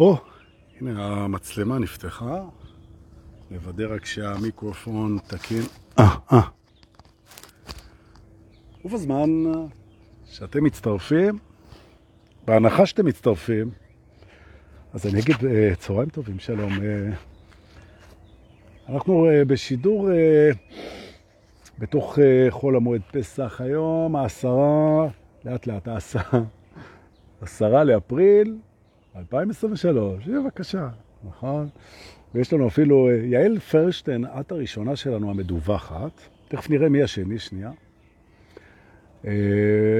או, 0.00 0.16
הנה 0.80 1.04
המצלמה 1.04 1.78
נפתחה. 1.78 2.44
נוודא 3.50 3.94
רק 3.94 4.04
שהמיקרופון 4.04 5.18
תקין. 5.26 5.62
אה, 5.98 6.16
אה. 6.32 6.40
ובזמן 8.84 9.30
שאתם 10.24 10.64
מצטרפים, 10.64 11.38
בהנחה 12.44 12.86
שאתם 12.86 13.06
מצטרפים, 13.06 13.70
אז 14.92 15.06
אני 15.06 15.20
אגיד 15.20 15.36
אה, 15.46 15.74
צהריים 15.78 16.08
טובים, 16.08 16.38
שלום. 16.38 16.72
אה, 16.72 17.10
אנחנו 18.88 19.30
אה, 19.30 19.44
בשידור 19.44 20.08
בתוך 21.78 22.18
חול 22.50 22.76
המועד 22.76 23.02
פסח 23.12 23.60
היום, 23.60 24.16
העשרה, 24.16 25.08
לאט 25.44 25.66
לאט 25.66 25.88
העשרה, 25.88 26.40
עשרה 27.40 27.84
לאפריל 27.84 28.58
2023, 29.20 30.28
בבקשה, 30.28 30.88
נכון? 31.28 31.68
ויש 32.34 32.52
לנו 32.52 32.68
אפילו, 32.68 33.10
יעל 33.10 33.58
פרשטיין, 33.58 34.24
את 34.40 34.52
הראשונה 34.52 34.96
שלנו 34.96 35.30
המדווחת, 35.30 36.20
תכף 36.48 36.70
נראה 36.70 36.88
מי 36.88 37.02
השני, 37.02 37.38
שנייה. 37.38 37.70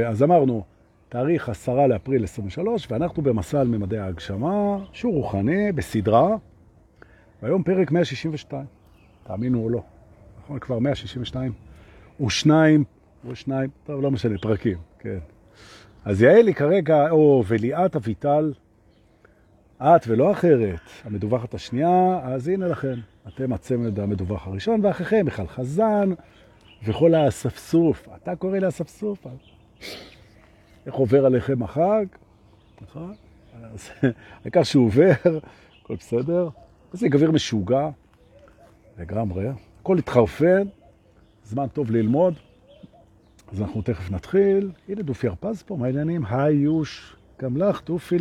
אז 0.08 0.22
אמרנו, 0.22 0.64
תאריך 1.08 1.48
10 1.48 1.86
לאפריל 1.86 2.24
23, 2.24 2.86
ואנחנו 2.90 3.22
במסע 3.22 3.60
על 3.60 3.68
ממדי 3.68 3.98
ההגשמה, 3.98 4.78
שהוא 4.92 5.14
רוחני, 5.14 5.72
בסדרה, 5.72 6.36
והיום 7.42 7.62
פרק 7.62 7.90
162, 7.90 8.64
תאמינו 9.24 9.64
או 9.64 9.70
לא. 9.70 9.82
נכון, 10.44 10.58
כבר 10.58 10.78
162, 10.78 11.52
ושניים, 12.26 12.84
ושניים, 13.24 13.70
טוב, 13.84 14.02
לא 14.02 14.10
משנה, 14.10 14.38
פרקים, 14.38 14.78
כן. 14.98 15.18
אז 16.04 16.22
יעל 16.22 16.46
היא 16.46 16.54
כרגע, 16.54 17.10
או 17.10 17.44
וליאת 17.46 17.96
אביטל, 17.96 18.52
את 19.82 20.00
ולא 20.06 20.32
אחרת, 20.32 20.80
המדווחת 21.04 21.54
השנייה, 21.54 22.20
אז 22.22 22.48
הנה 22.48 22.68
לכם, 22.68 22.94
אתם 23.28 23.52
הצמד 23.52 24.00
המדווח 24.00 24.46
הראשון, 24.46 24.84
ואחריכם 24.84 25.24
מיכל 25.24 25.46
חזן 25.46 26.10
וכל 26.84 27.14
האספסוף. 27.14 28.08
אתה 28.16 28.36
קורא 28.36 28.58
לאספסוף? 28.58 29.26
איך 30.86 30.94
עובר 30.94 31.26
עליכם 31.26 31.62
החג, 31.62 32.04
נכון? 32.82 33.14
אז 33.62 33.90
העיקר 34.44 34.62
שהוא 34.62 34.86
עובר, 34.86 35.12
הכל 35.82 35.94
בסדר. 35.94 36.48
איזה 36.92 37.08
גביר 37.08 37.30
משוגע, 37.30 37.88
לגמרי, 38.98 39.46
הכל 39.80 39.98
התחרפן, 39.98 40.62
זמן 41.44 41.66
טוב 41.66 41.90
ללמוד. 41.90 42.34
אז 43.52 43.62
אנחנו 43.62 43.82
תכף 43.82 44.10
נתחיל. 44.10 44.70
הנה 44.88 45.02
דופי 45.02 45.28
הרפז 45.28 45.62
פה, 45.62 45.76
מה 45.76 45.86
העניינים? 45.86 46.24
היי 46.26 46.56
יוש, 46.56 47.16
גם 47.42 47.56
לך, 47.56 47.82
דופי 47.86 48.18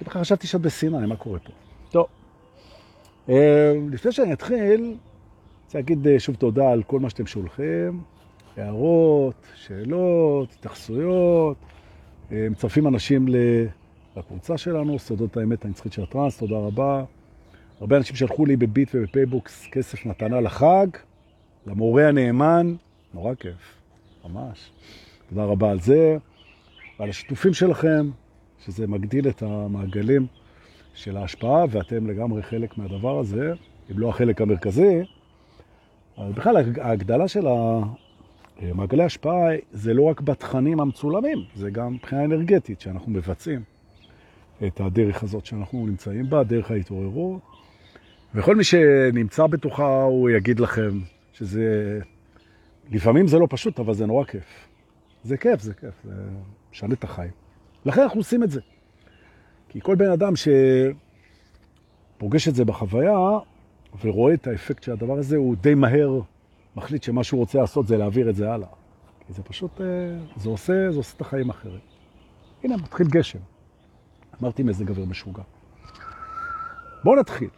ל... 0.00 0.04
בכלל 0.04 0.22
חשבתי 0.22 0.46
שאת 0.46 0.60
בסיני, 0.60 1.06
מה 1.06 1.16
קורה 1.16 1.38
פה? 1.38 1.52
טוב. 1.90 2.06
אה, 3.28 3.72
לפני 3.90 4.12
שאני 4.12 4.32
אתחיל, 4.32 4.96
רוצה 5.64 5.78
להגיד 5.78 6.06
אה, 6.06 6.20
שוב 6.20 6.36
תודה 6.36 6.70
על 6.70 6.82
כל 6.82 7.00
מה 7.00 7.10
שאתם 7.10 7.26
שולחים. 7.26 8.02
הערות, 8.56 9.46
שאלות, 9.54 10.52
התייחסויות. 10.52 11.56
אה, 12.32 12.46
מצרפים 12.50 12.86
אנשים 12.86 13.26
לקבוצה 14.16 14.58
שלנו, 14.58 14.98
סודות 14.98 15.36
האמת 15.36 15.64
הנצחית 15.64 15.92
של 15.92 16.02
הטרנס, 16.02 16.38
תודה 16.38 16.56
רבה. 16.56 17.04
הרבה 17.80 17.96
אנשים 17.96 18.16
שלחו 18.16 18.46
לי 18.46 18.56
בביט 18.56 18.90
ובפייבוקס 18.94 19.66
כסף 19.72 20.06
מתנה 20.06 20.40
לחג, 20.40 20.86
למורה 21.66 22.08
הנאמן, 22.08 22.74
נורא 23.14 23.34
כיף, 23.34 23.74
ממש. 24.24 24.70
תודה 25.28 25.44
רבה 25.44 25.70
על 25.70 25.80
זה, 25.80 26.16
ועל 26.98 27.08
השיתופים 27.08 27.54
שלכם, 27.54 28.10
שזה 28.64 28.86
מגדיל 28.86 29.28
את 29.28 29.42
המעגלים 29.42 30.26
של 30.94 31.16
ההשפעה, 31.16 31.64
ואתם 31.70 32.06
לגמרי 32.06 32.42
חלק 32.42 32.78
מהדבר 32.78 33.18
הזה, 33.18 33.52
אם 33.90 33.98
לא 33.98 34.08
החלק 34.08 34.40
המרכזי. 34.40 35.02
אבל 36.18 36.32
בכלל, 36.32 36.56
ההגדלה 36.80 37.28
של 37.28 37.46
מעגלי 38.74 39.04
השפעה 39.04 39.48
זה 39.72 39.94
לא 39.94 40.02
רק 40.02 40.20
בתכנים 40.20 40.80
המצולמים, 40.80 41.38
זה 41.54 41.70
גם 41.70 41.92
מבחינה 41.94 42.24
אנרגטית 42.24 42.80
שאנחנו 42.80 43.12
מבצעים 43.12 43.62
את 44.66 44.80
הדרך 44.80 45.22
הזאת 45.22 45.46
שאנחנו 45.46 45.86
נמצאים 45.86 46.30
בה, 46.30 46.44
דרך 46.44 46.70
ההתעוררות. 46.70 47.40
וכל 48.34 48.56
מי 48.56 48.64
שנמצא 48.64 49.46
בתוכה 49.46 50.02
הוא 50.02 50.30
יגיד 50.30 50.60
לכם 50.60 51.00
שזה, 51.32 52.00
לפעמים 52.90 53.26
זה 53.26 53.38
לא 53.38 53.46
פשוט, 53.50 53.80
אבל 53.80 53.94
זה 53.94 54.06
נורא 54.06 54.24
כיף. 54.24 54.68
זה 55.24 55.36
כיף, 55.36 55.60
זה 55.60 55.74
כיף, 55.74 55.94
זה 56.04 56.14
משנה 56.72 56.94
את 56.94 57.04
החיים. 57.04 57.47
לכן 57.88 58.00
אנחנו 58.00 58.20
עושים 58.20 58.42
את 58.42 58.50
זה. 58.50 58.60
כי 59.68 59.80
כל 59.80 59.94
בן 59.94 60.10
אדם 60.10 60.32
שפוגש 62.16 62.48
את 62.48 62.54
זה 62.54 62.64
בחוויה 62.64 63.18
ורואה 64.04 64.34
את 64.34 64.46
האפקט 64.46 64.82
של 64.82 64.92
הדבר 64.92 65.18
הזה, 65.18 65.36
הוא 65.36 65.56
די 65.56 65.74
מהר 65.74 66.20
מחליט 66.76 67.02
שמה 67.02 67.24
שהוא 67.24 67.40
רוצה 67.40 67.58
לעשות 67.58 67.86
זה 67.86 67.96
להעביר 67.96 68.30
את 68.30 68.36
זה 68.36 68.52
הלאה. 68.52 68.68
כי 69.26 69.32
זה 69.32 69.42
פשוט, 69.42 69.80
אה, 69.80 69.86
זה 70.36 70.48
עושה, 70.48 70.90
זה 70.90 70.96
עושה 70.96 71.16
את 71.16 71.20
החיים 71.20 71.50
אחרים. 71.50 71.80
הנה, 72.64 72.76
מתחיל 72.76 73.06
גשם. 73.06 73.38
אמרתי 74.42 74.62
מזג 74.62 74.88
אוויר 74.88 75.04
משוגע. 75.06 75.42
בואו 77.04 77.20
נתחיל. 77.20 77.48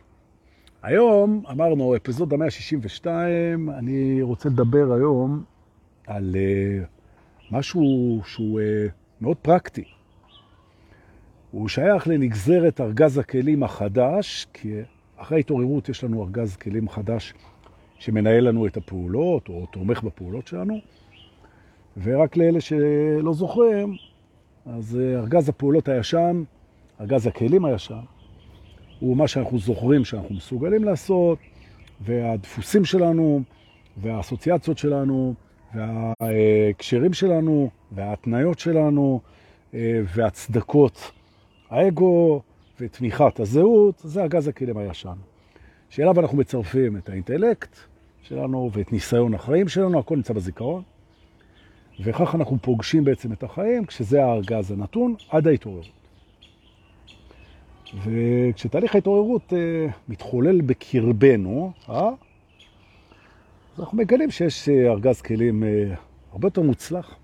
היום, 0.83 1.43
אמרנו, 1.51 1.97
אפיזודה 1.97 2.37
162, 2.37 3.71
אני 3.71 4.23
רוצה 4.23 4.49
לדבר 4.49 4.93
היום 4.93 5.45
על 6.07 6.35
uh, 6.35 6.87
משהו 7.51 8.21
שהוא 8.25 8.61
uh, 8.61 8.93
מאוד 9.21 9.37
פרקטי. 9.37 9.85
הוא 11.51 11.69
שייך 11.69 12.09
לנגזרת 12.09 12.81
ארגז 12.81 13.19
הכלים 13.19 13.63
החדש, 13.63 14.47
כי 14.53 14.73
אחרי 15.17 15.39
ההתעוררות 15.39 15.89
יש 15.89 16.05
לנו 16.05 16.23
ארגז 16.23 16.57
כלים 16.57 16.89
חדש 16.89 17.35
שמנהל 17.99 18.49
לנו 18.49 18.67
את 18.67 18.77
הפעולות, 18.77 19.49
או 19.49 19.67
תומך 19.67 20.03
בפעולות 20.03 20.47
שלנו. 20.47 20.79
ורק 22.03 22.37
לאלה 22.37 22.61
שלא 22.61 23.35
זוכרים, 23.35 23.97
אז 24.67 24.99
אה, 25.01 25.19
ארגז 25.19 25.49
הפעולות 25.49 25.89
הישן, 25.89 26.43
ארגז 27.01 27.27
הכלים 27.27 27.65
הישן, 27.65 28.01
הוא 29.01 29.17
מה 29.17 29.29
שאנחנו 29.29 29.59
זוכרים 29.59 30.05
שאנחנו 30.05 30.35
מסוגלים 30.35 30.85
לעשות, 30.85 31.39
והדפוסים 32.01 32.85
שלנו, 32.85 33.43
והאסוציאציות 33.97 34.79
שלנו, 34.79 35.35
והקשרים 35.75 37.13
שלנו, 37.13 37.71
וההתניות 37.93 38.59
שלנו, 38.59 39.21
אה, 39.75 40.01
והצדקות 40.15 41.13
האגו 41.71 42.43
ותמיכת 42.81 43.41
הזהות, 43.41 44.01
זה 44.05 44.23
ארגז 44.23 44.49
הכלים 44.49 44.77
הישן. 44.77 45.17
שאליו 45.91 46.21
אנחנו 46.21 46.39
מצרפים 46.39 46.97
את 46.97 47.09
האינטלקט, 47.09 47.77
שלנו 48.23 48.71
ואת 48.73 48.93
ניסיון 48.93 49.35
החיים 49.35 49.69
שלנו, 49.69 49.99
הכל 49.99 50.17
נמצא 50.17 50.33
בזיכרון. 50.33 50.83
וכך 52.01 52.35
אנחנו 52.35 52.59
פוגשים 52.63 53.05
בעצם 53.05 53.33
את 53.33 53.43
החיים, 53.43 53.87
כשזה 53.87 54.25
הארגז 54.25 54.71
הנתון, 54.71 55.15
עד 55.31 55.47
ההתעוררות. 55.47 55.87
וכשתהליך 58.05 58.95
ההתעוררות 58.95 59.53
אה, 59.53 59.87
מתחולל 60.09 60.61
בקרבנו, 60.61 61.73
אה, 61.89 62.09
אז 63.75 63.81
אנחנו 63.81 63.99
מגלים 63.99 64.31
שיש 64.31 64.69
אה, 64.69 64.91
ארגז 64.91 65.21
כלים 65.21 65.65
אה, 65.65 65.95
הרבה 66.33 66.47
יותר 66.47 66.63
מוצלח 66.63 67.15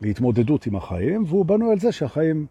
להתמודדות 0.00 0.66
עם 0.66 0.76
החיים, 0.76 1.24
והוא 1.26 1.46
בנוי 1.46 1.72
על 1.72 1.78
זה 1.78 1.92
שהחיים 1.92 2.46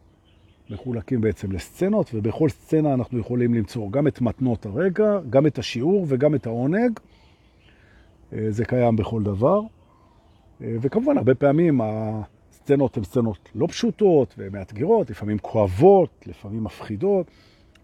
מחולקים 0.69 1.21
בעצם 1.21 1.51
לסצנות, 1.51 2.11
ובכל 2.13 2.49
סצנה 2.49 2.93
אנחנו 2.93 3.19
יכולים 3.19 3.53
למצוא 3.53 3.91
גם 3.91 4.07
את 4.07 4.21
מתנות 4.21 4.65
הרגע, 4.65 5.19
גם 5.29 5.47
את 5.47 5.57
השיעור 5.57 6.05
וגם 6.09 6.35
את 6.35 6.45
העונג. 6.47 6.99
אה, 8.33 8.45
זה 8.49 8.65
קיים 8.65 8.95
בכל 8.95 9.23
דבר. 9.23 9.61
אה, 10.61 10.75
וכמובן, 10.81 11.17
הרבה 11.17 11.35
פעמים 11.35 11.81
הסצנות 11.83 12.97
הן 12.97 13.03
סצנות 13.03 13.49
לא 13.55 13.67
פשוטות 13.67 14.35
ומאתגרות, 14.37 15.09
לפעמים 15.09 15.37
כואבות, 15.39 16.23
לפעמים 16.27 16.63
מפחידות, 16.63 17.31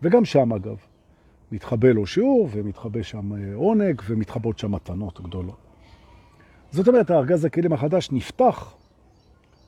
וגם 0.01 0.25
שם 0.25 0.53
אגב, 0.53 0.77
מתחבא 1.51 1.87
לו 1.87 2.07
שיעור 2.07 2.49
ומתחבא 2.51 3.01
שם 3.01 3.33
אה, 3.33 3.55
עונג 3.55 4.01
ומתחבות 4.07 4.59
שם 4.59 4.71
מתנות 4.71 5.21
גדולות. 5.21 5.57
זאת 6.71 6.87
אומרת, 6.87 7.09
הארגז 7.09 7.45
הכלים 7.45 7.73
החדש 7.73 8.11
נפתח 8.11 8.75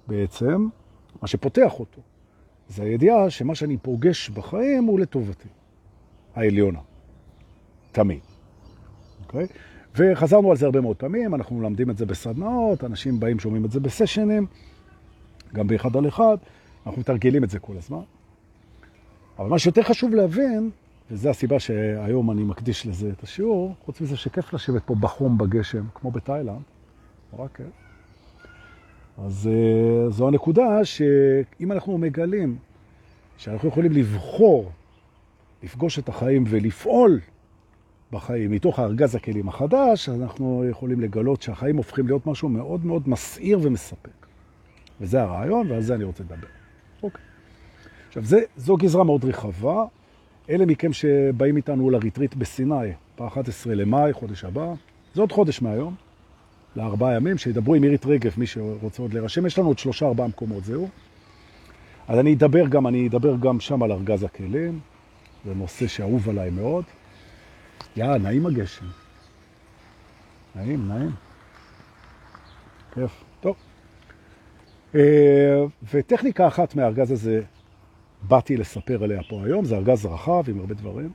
בעצם, 0.07 0.67
מה 1.21 1.27
שפותח 1.27 1.79
אותו. 1.79 2.01
זה 2.69 2.83
הידיעה 2.83 3.29
שמה 3.29 3.55
שאני 3.55 3.77
פוגש 3.77 4.29
בחיים 4.29 4.83
הוא 4.83 4.99
לטובתי, 4.99 5.47
העליונה, 6.35 6.79
תמיד. 7.91 8.19
אוקיי? 9.25 9.45
Okay? 9.45 9.47
וחזרנו 9.95 10.51
על 10.51 10.57
זה 10.57 10.65
הרבה 10.65 10.81
מאוד 10.81 10.95
פעמים, 10.95 11.35
אנחנו 11.35 11.55
מלמדים 11.55 11.89
את 11.89 11.97
זה 11.97 12.05
בסדנאות, 12.05 12.83
אנשים 12.83 13.19
באים, 13.19 13.39
שומעים 13.39 13.65
את 13.65 13.71
זה 13.71 13.79
בסשנים, 13.79 14.45
גם 15.53 15.67
באחד 15.67 15.95
על 15.95 16.07
אחד, 16.07 16.37
אנחנו 16.85 17.01
מתרגלים 17.01 17.43
את 17.43 17.49
זה 17.49 17.59
כל 17.59 17.77
הזמן. 17.77 18.01
אבל 19.39 19.49
מה 19.49 19.59
שיותר 19.59 19.83
חשוב 19.83 20.15
להבין, 20.15 20.69
וזו 21.11 21.29
הסיבה 21.29 21.59
שהיום 21.59 22.31
אני 22.31 22.43
מקדיש 22.43 22.85
לזה 22.85 23.09
את 23.09 23.23
השיעור, 23.23 23.75
חוץ 23.85 24.01
מזה 24.01 24.17
שכיף 24.17 24.53
לשבת 24.53 24.83
פה 24.85 24.95
בחום 24.95 25.37
בגשם, 25.37 25.83
כמו 25.93 26.11
בתאילנד, 26.11 26.61
נורא 27.33 27.47
כיף. 27.47 27.86
אז 29.17 29.49
אה, 29.51 30.09
זו 30.09 30.27
הנקודה 30.27 30.85
שאם 30.85 31.71
אנחנו 31.71 31.97
מגלים 31.97 32.57
שאנחנו 33.37 33.69
יכולים 33.69 33.91
לבחור, 33.91 34.71
לפגוש 35.63 35.99
את 35.99 36.09
החיים 36.09 36.43
ולפעול 36.47 37.19
בחיים 38.11 38.51
מתוך 38.51 38.79
הארגז 38.79 39.15
הכלים 39.15 39.49
החדש, 39.49 40.09
אנחנו 40.09 40.65
יכולים 40.69 41.01
לגלות 41.01 41.41
שהחיים 41.41 41.77
הופכים 41.77 42.07
להיות 42.07 42.27
משהו 42.27 42.49
מאוד 42.49 42.85
מאוד 42.85 43.09
מסעיר 43.09 43.59
ומספק. 43.61 44.27
וזה 45.01 45.21
הרעיון, 45.21 45.71
ועל 45.71 45.81
זה 45.81 45.95
אני 45.95 46.03
רוצה 46.03 46.23
לדבר. 46.23 46.47
אוקיי. 47.03 47.21
עכשיו, 48.07 48.23
זה, 48.23 48.39
זו 48.57 48.77
גזרה 48.77 49.03
מאוד 49.03 49.25
רחבה. 49.25 49.85
אלה 50.49 50.65
מכם 50.65 50.93
שבאים 50.93 51.57
איתנו 51.57 51.89
לריטריט 51.89 52.35
בסיני, 52.35 52.91
ב-11 53.19 53.69
למאי, 53.69 54.13
חודש 54.13 54.43
הבא, 54.43 54.73
זה 55.13 55.21
עוד 55.21 55.31
חודש 55.31 55.61
מהיום, 55.61 55.95
לארבעה 56.77 57.15
ימים, 57.15 57.37
שידברו 57.37 57.75
עם 57.75 57.81
מירית 57.81 58.05
רגב, 58.05 58.33
מי 58.37 58.47
שרוצה 58.47 59.01
עוד 59.01 59.13
להירשם. 59.13 59.45
יש 59.45 59.59
לנו 59.59 59.67
עוד 59.67 59.79
שלושה, 59.79 60.05
ארבעה 60.05 60.27
מקומות, 60.27 60.63
זהו. 60.63 60.89
אז 62.07 62.19
אני 62.19 62.33
אדבר 62.33 62.67
גם, 62.67 62.87
אני 62.87 63.07
אדבר 63.07 63.35
גם 63.35 63.59
שם 63.59 63.83
על 63.83 63.91
ארגז 63.91 64.23
הכלים, 64.23 64.79
זה 65.45 65.53
נושא 65.55 65.87
שאהוב 65.87 66.29
עליי 66.29 66.49
מאוד. 66.49 66.83
יא, 67.95 68.05
נעים 68.05 68.45
הגשם. 68.45 68.85
נעים, 70.55 70.87
נעים. 70.87 71.11
כיף. 72.93 73.23
טוב. 73.39 73.55
אה, 74.95 75.63
וטכניקה 75.93 76.47
אחת 76.47 76.75
מהארגז 76.75 77.11
הזה 77.11 77.41
באתי 78.21 78.57
לספר 78.57 79.03
עליה 79.03 79.23
פה 79.29 79.41
היום, 79.45 79.65
זה 79.65 79.75
ארגז 79.75 80.05
רחב 80.05 80.43
עם 80.49 80.59
הרבה 80.59 80.73
דברים. 80.73 81.11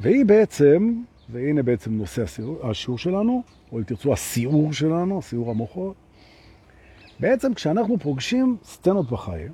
והיא 0.00 0.24
בעצם, 0.26 1.02
והנה 1.30 1.62
בעצם 1.62 1.92
נושא 1.94 2.22
השיעור, 2.22 2.70
השיעור 2.70 2.98
שלנו, 2.98 3.42
או 3.72 3.78
אם 3.78 3.84
תרצו 3.84 4.12
הסיעור 4.12 4.72
שלנו, 4.72 5.22
סיעור 5.22 5.50
המוחות. 5.50 5.94
בעצם 7.20 7.54
כשאנחנו 7.54 7.98
פוגשים 7.98 8.56
סצנות 8.64 9.10
בחיים, 9.10 9.52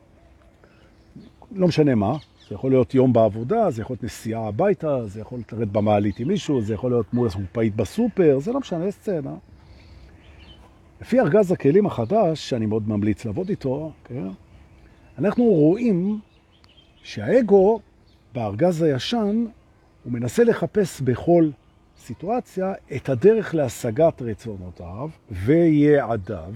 לא 1.52 1.68
משנה 1.68 1.94
מה, 1.94 2.16
זה 2.48 2.54
יכול 2.54 2.70
להיות 2.70 2.94
יום 2.94 3.12
בעבודה, 3.12 3.70
זה 3.70 3.82
יכול 3.82 3.94
להיות 3.94 4.04
נסיעה 4.04 4.48
הביתה, 4.48 5.06
זה 5.06 5.20
יכול 5.20 5.38
להיות 5.52 5.72
במעלית 5.72 6.18
עם 6.18 6.28
מישהו, 6.28 6.62
זה 6.62 6.74
יכול 6.74 6.90
להיות 6.90 7.14
מול 7.14 7.28
סופאית 7.28 7.76
בסופר, 7.76 8.38
זה 8.40 8.52
לא 8.52 8.60
משנה, 8.60 8.90
סצנה. 8.90 9.34
לפי 11.00 11.20
ארגז 11.20 11.52
הכלים 11.52 11.86
החדש, 11.86 12.50
שאני 12.50 12.66
מאוד 12.66 12.88
ממליץ 12.88 13.24
לעבוד 13.24 13.48
איתו, 13.48 13.92
כן? 14.04 14.26
אנחנו 15.18 15.44
רואים 15.44 16.20
שהאגו 17.02 17.80
בארגז 18.34 18.82
הישן, 18.82 19.46
הוא 20.04 20.12
מנסה 20.12 20.44
לחפש 20.44 21.00
בכל 21.00 21.48
סיטואציה 21.98 22.72
את 22.96 23.08
הדרך 23.08 23.54
להשגת 23.54 24.22
רצונותיו 24.22 25.08
ויעדיו, 25.30 26.54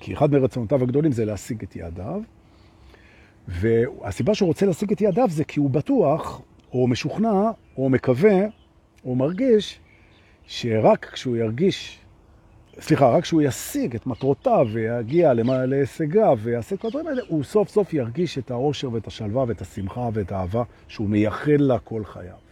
כי 0.00 0.14
אחד 0.14 0.32
מרצונותיו 0.32 0.82
הגדולים 0.82 1.12
זה 1.12 1.24
להשיג 1.24 1.62
את 1.62 1.76
יעדיו, 1.76 2.22
והסיבה 3.48 4.34
שהוא 4.34 4.46
רוצה 4.46 4.66
להשיג 4.66 4.92
את 4.92 5.00
יעדיו 5.00 5.28
זה 5.30 5.44
כי 5.44 5.60
הוא 5.60 5.70
בטוח, 5.70 6.42
או 6.72 6.86
משוכנע, 6.86 7.50
או 7.76 7.88
מקווה, 7.88 8.38
או 9.04 9.14
מרגיש, 9.14 9.80
שרק 10.46 11.04
כשהוא 11.12 11.36
ירגיש 11.36 11.98
סליחה, 12.80 13.08
רק 13.08 13.22
כשהוא 13.22 13.42
ישיג 13.42 13.94
את 13.94 14.06
מטרותיו 14.06 14.66
ויגיע 14.72 15.32
להישגיו 15.34 16.38
ויעשה 16.42 16.76
כל 16.76 16.88
הדברים 16.88 17.06
האלה, 17.06 17.22
הוא 17.28 17.44
סוף 17.44 17.68
סוף 17.68 17.94
ירגיש 17.94 18.38
את 18.38 18.50
האושר 18.50 18.92
ואת 18.92 19.06
השלווה 19.06 19.44
ואת 19.48 19.60
השמחה 19.60 20.08
ואת 20.12 20.32
האהבה 20.32 20.62
שהוא 20.88 21.08
מייחל 21.08 21.56
לה 21.58 21.78
כל 21.78 22.04
חייו. 22.04 22.47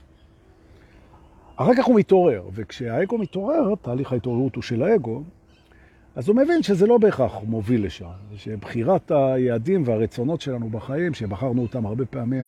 אחר 1.56 1.74
כך 1.74 1.84
הוא 1.84 1.98
מתעורר, 1.98 2.42
וכשהאגו 2.52 3.18
מתעורר, 3.18 3.74
תהליך 3.82 4.12
ההתעוררות 4.12 4.54
הוא 4.54 4.62
של 4.62 4.82
האגו, 4.82 5.22
אז 6.16 6.28
הוא 6.28 6.36
מבין 6.36 6.62
שזה 6.62 6.86
לא 6.86 6.98
בהכרח 6.98 7.32
מוביל 7.46 7.86
לשם, 7.86 8.06
שבחירת 8.36 9.10
היעדים 9.10 9.82
והרצונות 9.86 10.40
שלנו 10.40 10.68
בחיים, 10.68 11.14
שבחרנו 11.14 11.62
אותם 11.62 11.86
הרבה 11.86 12.06
פעמים 12.06 12.42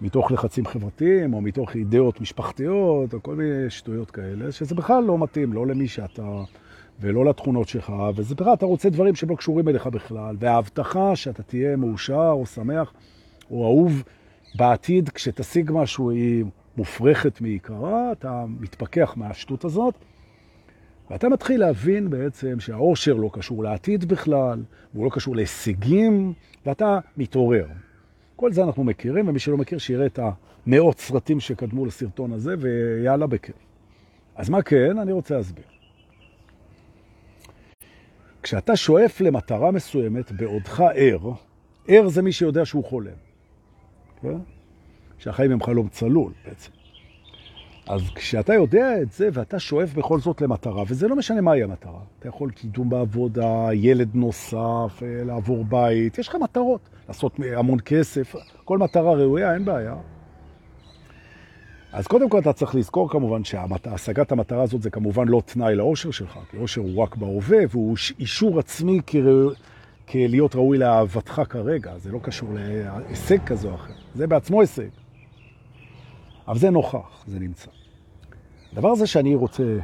מתוך 0.00 0.32
לחצים 0.32 0.66
חברתיים, 0.66 1.34
או 1.34 1.40
מתוך 1.40 1.76
אידאות 1.76 2.20
משפחתיות, 2.20 3.14
או 3.14 3.22
כל 3.22 3.34
מיני 3.34 3.70
שטויות 3.70 4.10
כאלה, 4.10 4.52
שזה 4.52 4.74
בכלל 4.74 5.04
לא 5.04 5.18
מתאים, 5.18 5.52
לא 5.52 5.66
למי 5.66 5.88
שאתה 5.88 6.42
ולא 7.00 7.24
לתכונות 7.24 7.68
שלך, 7.68 7.92
וזה 8.16 8.34
בכלל, 8.34 8.52
אתה 8.52 8.66
רוצה 8.66 8.90
דברים 8.90 9.14
שלא 9.14 9.34
קשורים 9.34 9.68
אליך 9.68 9.86
בכלל, 9.86 10.36
וההבטחה 10.38 11.16
שאתה 11.16 11.42
תהיה 11.42 11.76
מאושר 11.76 12.30
או 12.30 12.46
שמח 12.46 12.92
או 13.50 13.64
אהוב 13.64 14.02
בעתיד, 14.54 15.08
כשתשיג 15.08 15.70
משהו 15.74 16.10
היא 16.10 16.44
מופרכת 16.76 17.40
מעיקרה, 17.40 18.12
אתה 18.12 18.44
מתפכח 18.60 19.14
מהשטות 19.16 19.64
הזאת, 19.64 19.94
ואתה 21.10 21.28
מתחיל 21.28 21.60
להבין 21.60 22.10
בעצם 22.10 22.60
שהאושר 22.60 23.14
לא 23.14 23.30
קשור 23.32 23.64
לעתיד 23.64 24.04
בכלל, 24.04 24.62
והוא 24.94 25.04
לא 25.04 25.10
קשור 25.10 25.36
להישגים, 25.36 26.32
ואתה 26.66 26.98
מתעורר. 27.16 27.66
כל 28.36 28.52
זה 28.52 28.64
אנחנו 28.64 28.84
מכירים, 28.84 29.28
ומי 29.28 29.38
שלא 29.38 29.56
מכיר 29.56 29.78
שיראה 29.78 30.06
את 30.06 30.18
המאות 30.66 30.98
סרטים 30.98 31.40
שקדמו 31.40 31.86
לסרטון 31.86 32.32
הזה, 32.32 32.54
ויאללה 32.58 33.26
בכיף. 33.26 33.56
אז 34.36 34.48
מה 34.50 34.62
כן? 34.62 34.98
אני 34.98 35.12
רוצה 35.12 35.36
להסביר. 35.36 35.64
כשאתה 38.42 38.76
שואף 38.76 39.20
למטרה 39.20 39.70
מסוימת 39.70 40.32
בעודך 40.32 40.82
ער, 40.94 41.32
ער 41.88 42.08
זה 42.08 42.22
מי 42.22 42.32
שיודע 42.32 42.64
שהוא 42.64 42.84
חולם. 42.84 43.16
כן? 44.22 44.38
שהחיים 45.20 45.52
הם 45.52 45.62
חלום 45.62 45.88
צלול 45.88 46.32
בעצם. 46.46 46.70
אז 47.88 48.02
כשאתה 48.14 48.54
יודע 48.54 49.02
את 49.02 49.12
זה 49.12 49.28
ואתה 49.32 49.58
שואף 49.58 49.94
בכל 49.94 50.20
זאת 50.20 50.40
למטרה, 50.40 50.82
וזה 50.88 51.08
לא 51.08 51.16
משנה 51.16 51.40
מהי 51.40 51.62
המטרה, 51.62 52.00
אתה 52.18 52.28
יכול 52.28 52.50
קידום 52.50 52.90
בעבודה, 52.90 53.68
ילד 53.72 54.08
נוסף, 54.14 55.02
אה, 55.02 55.24
לעבור 55.24 55.64
בית, 55.64 56.18
יש 56.18 56.28
לך 56.28 56.34
מטרות, 56.34 56.80
לעשות 57.08 57.36
המון 57.56 57.78
כסף, 57.84 58.34
כל 58.64 58.78
מטרה 58.78 59.14
ראויה, 59.14 59.54
אין 59.54 59.64
בעיה. 59.64 59.96
אז 61.92 62.06
קודם 62.06 62.28
כל 62.28 62.38
אתה 62.38 62.52
צריך 62.52 62.74
לזכור 62.74 63.10
כמובן 63.10 63.44
שהשגת 63.44 64.32
המטרה 64.32 64.62
הזאת 64.62 64.82
זה 64.82 64.90
כמובן 64.90 65.28
לא 65.28 65.42
תנאי 65.46 65.74
לאושר 65.74 66.10
שלך, 66.10 66.38
כי 66.50 66.56
אושר 66.56 66.80
הוא 66.80 67.02
רק 67.02 67.16
בהווה 67.16 67.58
והוא 67.70 67.96
אישור 68.18 68.58
עצמי 68.58 69.00
כרא... 69.06 69.50
כלהיות 70.10 70.54
ראוי 70.54 70.78
לאהבתך 70.78 71.42
כרגע, 71.48 71.98
זה 71.98 72.12
לא 72.12 72.18
קשור 72.22 72.48
להישג 72.54 73.44
כזו 73.46 73.68
או 73.68 73.74
אחר, 73.74 73.92
זה 74.14 74.26
בעצמו 74.26 74.60
הישג. 74.60 74.88
אבל 76.50 76.58
זה 76.58 76.70
נוכח, 76.70 77.24
זה 77.26 77.38
נמצא. 77.38 77.70
הדבר 78.72 78.88
הזה 78.88 79.06
שאני 79.06 79.34
רוצה 79.34 79.78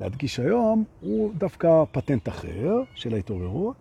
להדגיש 0.00 0.40
היום 0.40 0.84
הוא 1.00 1.32
דווקא 1.34 1.84
פטנט 1.92 2.28
אחר 2.28 2.82
של 2.94 3.14
ההתעוררות. 3.14 3.76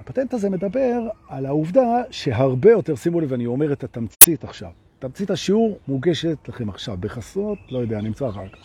הפטנט 0.00 0.34
הזה 0.34 0.50
מדבר 0.50 1.08
על 1.28 1.46
העובדה 1.46 2.02
שהרבה 2.10 2.70
יותר, 2.70 2.94
שימו 2.94 3.20
לב, 3.20 3.32
אני 3.32 3.46
אומר 3.46 3.72
את 3.72 3.84
התמצית 3.84 4.44
עכשיו, 4.44 4.70
תמצית 4.98 5.30
השיעור 5.30 5.78
מוגשת 5.88 6.48
לכם 6.48 6.68
עכשיו 6.68 6.96
בחסות, 7.00 7.58
לא 7.70 7.78
יודע, 7.78 8.00
נמצא 8.00 8.28
אחר 8.28 8.48
כך. 8.48 8.58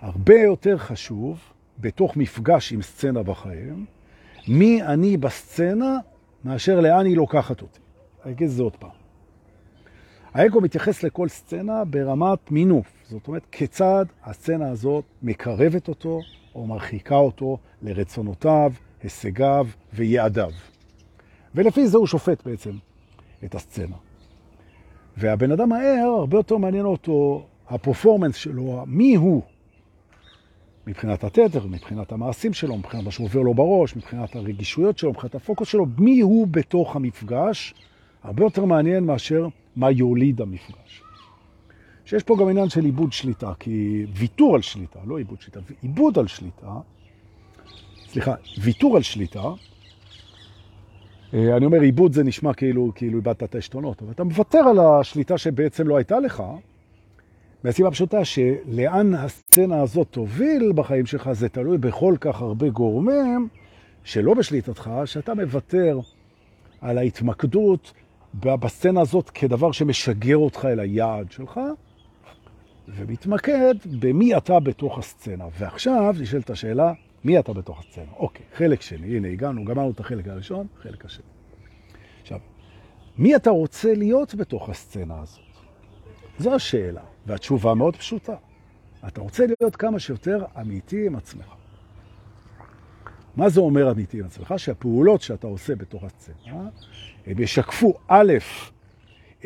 הרבה 0.00 0.40
יותר 0.40 0.78
חשוב, 0.78 1.40
בתוך 1.78 2.16
מפגש 2.16 2.72
עם 2.72 2.82
סצנה 2.82 3.22
בחיים, 3.22 3.86
מי 4.48 4.82
אני 4.82 5.16
בסצנה, 5.16 5.98
מאשר 6.44 6.80
לאן 6.80 7.06
היא 7.06 7.16
לוקחת 7.16 7.62
אותי. 7.62 7.80
אני 8.24 8.32
אגיד 8.32 8.48
את 8.48 8.52
זה 8.52 8.62
עוד 8.62 8.76
פעם. 8.76 9.01
האגו 10.34 10.60
מתייחס 10.60 11.02
לכל 11.02 11.28
סצנה 11.28 11.84
ברמת 11.84 12.50
מינוף. 12.50 12.86
זאת 13.10 13.28
אומרת, 13.28 13.46
כיצד 13.52 14.04
הסצנה 14.24 14.70
הזאת 14.70 15.04
מקרבת 15.22 15.88
אותו 15.88 16.20
או 16.54 16.66
מרחיקה 16.66 17.16
אותו 17.16 17.58
לרצונותיו, 17.82 18.72
הישגיו 19.02 19.66
ויעדיו. 19.92 20.50
ולפי 21.54 21.88
זה 21.88 21.96
הוא 21.98 22.06
שופט 22.06 22.46
בעצם 22.46 22.70
את 23.44 23.54
הסצנה. 23.54 23.96
והבן 25.16 25.52
אדם 25.52 25.72
הער, 25.72 26.08
הרבה 26.18 26.38
יותר 26.38 26.56
מעניין 26.56 26.84
אותו 26.84 27.46
הפרפורמנס 27.68 28.36
שלו, 28.36 28.84
מי 28.86 29.14
הוא, 29.14 29.42
מבחינת 30.86 31.24
התדר, 31.24 31.66
מבחינת 31.66 32.12
המעשים 32.12 32.52
שלו, 32.52 32.76
מבחינת 32.76 33.04
מה 33.04 33.10
שעובר 33.10 33.40
לו 33.40 33.54
בראש, 33.54 33.96
מבחינת 33.96 34.36
הרגישויות 34.36 34.98
שלו, 34.98 35.10
מבחינת 35.10 35.34
הפוקוס 35.34 35.68
שלו, 35.68 35.86
מי 35.98 36.20
הוא 36.20 36.46
בתוך 36.50 36.96
המפגש, 36.96 37.74
הרבה 38.22 38.44
יותר 38.44 38.64
מעניין 38.64 39.04
מאשר 39.04 39.48
מה 39.76 39.90
יוליד 39.90 40.40
המפגש. 40.40 41.02
שיש 42.04 42.22
פה 42.22 42.36
גם 42.40 42.48
עניין 42.48 42.68
של 42.68 42.84
איבוד 42.84 43.12
שליטה, 43.12 43.52
כי 43.58 44.06
ויתור 44.14 44.54
על 44.54 44.62
שליטה, 44.62 44.98
לא 45.06 45.18
איבוד 45.18 45.40
שליטה, 45.40 45.60
איבוד 45.82 46.18
על 46.18 46.26
שליטה, 46.26 46.72
סליחה, 48.08 48.34
ויתור 48.60 48.96
על 48.96 49.02
שליטה, 49.02 49.42
אה, 51.34 51.56
אני 51.56 51.64
אומר, 51.64 51.82
איבוד 51.82 52.12
זה 52.12 52.24
נשמע 52.24 52.54
כאילו, 52.54 52.92
כאילו 52.94 53.18
איבדת 53.18 53.42
את 53.42 53.54
העשתונות, 53.54 54.02
אבל 54.02 54.10
אתה 54.10 54.24
מוותר 54.24 54.58
על 54.58 54.78
השליטה 54.78 55.38
שבעצם 55.38 55.88
לא 55.88 55.96
הייתה 55.96 56.20
לך, 56.20 56.42
מהסיבה 57.64 57.90
פשוטה 57.90 58.24
שלאן 58.24 59.14
הסצנה 59.14 59.82
הזאת 59.82 60.06
תוביל 60.10 60.72
בחיים 60.74 61.06
שלך, 61.06 61.32
זה 61.32 61.48
תלוי 61.48 61.78
בכל 61.78 62.14
כך 62.20 62.40
הרבה 62.40 62.68
גורמים 62.68 63.48
שלא 64.04 64.34
בשליטתך, 64.34 64.90
שאתה 65.04 65.34
מוותר 65.34 66.00
על 66.80 66.98
ההתמקדות 66.98 67.92
בסצנה 68.34 69.00
הזאת 69.00 69.30
כדבר 69.30 69.72
שמשגר 69.72 70.36
אותך 70.36 70.64
אל 70.64 70.80
היעד 70.80 71.32
שלך, 71.32 71.60
ומתמקד 72.88 73.74
במי 74.00 74.36
אתה 74.36 74.60
בתוך 74.60 74.98
הסצנה. 74.98 75.44
ועכשיו 75.58 76.14
נשאלת 76.20 76.50
השאלה, 76.50 76.92
מי 77.24 77.38
אתה 77.38 77.52
בתוך 77.52 77.80
הסצנה? 77.80 78.12
אוקיי, 78.16 78.46
חלק 78.54 78.82
שני, 78.82 79.16
הנה 79.16 79.28
הגענו, 79.28 79.64
גמרנו 79.64 79.90
את 79.90 80.00
החלק 80.00 80.28
הראשון, 80.28 80.66
חלק 80.82 81.04
השני. 81.04 81.32
מי 83.18 83.36
אתה 83.36 83.50
רוצה 83.50 83.94
להיות 83.94 84.34
בתוך 84.34 84.68
הסצנה 84.68 85.20
הזאת? 85.20 85.40
זו 86.38 86.54
השאלה, 86.54 87.02
והתשובה 87.26 87.74
מאוד 87.74 87.96
פשוטה. 87.96 88.36
אתה 89.06 89.20
רוצה 89.20 89.44
להיות 89.46 89.76
כמה 89.76 89.98
שיותר 89.98 90.44
אמיתי 90.60 91.06
עם 91.06 91.16
עצמך. 91.16 91.54
מה 93.36 93.48
זה 93.48 93.60
אומר 93.60 93.90
אמיתי 93.90 94.18
עם 94.18 94.26
עצמך? 94.26 94.54
שהפעולות 94.56 95.22
שאתה 95.22 95.46
עושה 95.46 95.74
בתוך 95.74 96.04
הסצנה, 96.04 96.68
הם 97.26 97.38
ישקפו 97.38 97.94
א', 98.08 98.32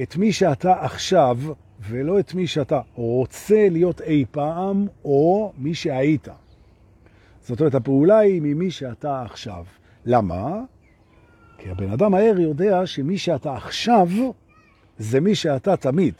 את 0.02 0.16
מי 0.16 0.32
שאתה 0.32 0.84
עכשיו, 0.84 1.38
ולא 1.80 2.20
את 2.20 2.34
מי 2.34 2.46
שאתה 2.46 2.80
רוצה 2.94 3.68
להיות 3.70 4.00
אי 4.00 4.24
פעם, 4.30 4.86
או 5.04 5.52
מי 5.58 5.74
שהיית. 5.74 6.28
זאת 7.40 7.60
אומרת, 7.60 7.74
הפעולה 7.74 8.18
היא 8.18 8.42
ממי 8.42 8.70
שאתה 8.70 9.22
עכשיו. 9.22 9.64
למה? 10.04 10.60
כי 11.58 11.70
הבן 11.70 11.90
אדם 11.90 12.14
הער 12.14 12.40
יודע 12.40 12.86
שמי 12.86 13.18
שאתה 13.18 13.56
עכשיו, 13.56 14.08
זה 14.98 15.20
מי 15.20 15.34
שאתה 15.34 15.76
תמיד. 15.76 16.14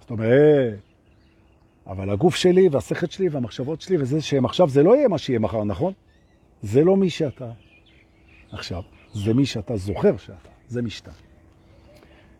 זאת 0.00 0.10
אומרת, 0.10 0.78
אבל 1.86 2.10
הגוף 2.10 2.36
שלי 2.36 2.68
והשכל 2.68 3.06
שלי 3.06 3.28
והמחשבות 3.28 3.80
שלי 3.80 3.96
וזה 3.96 4.20
שהם 4.20 4.44
עכשיו, 4.44 4.68
זה 4.68 4.82
לא 4.82 4.96
יהיה 4.96 5.08
מה 5.08 5.18
שיהיה 5.18 5.38
מחר, 5.38 5.64
נכון? 5.64 5.92
זה 6.62 6.84
לא 6.84 6.96
מי 6.96 7.10
שאתה 7.10 7.50
עכשיו, 8.52 8.82
זה 9.14 9.34
מי 9.34 9.46
שאתה 9.46 9.76
זוכר 9.76 10.16
שאתה, 10.16 10.48
זה 10.68 10.82
משתנה. 10.82 11.14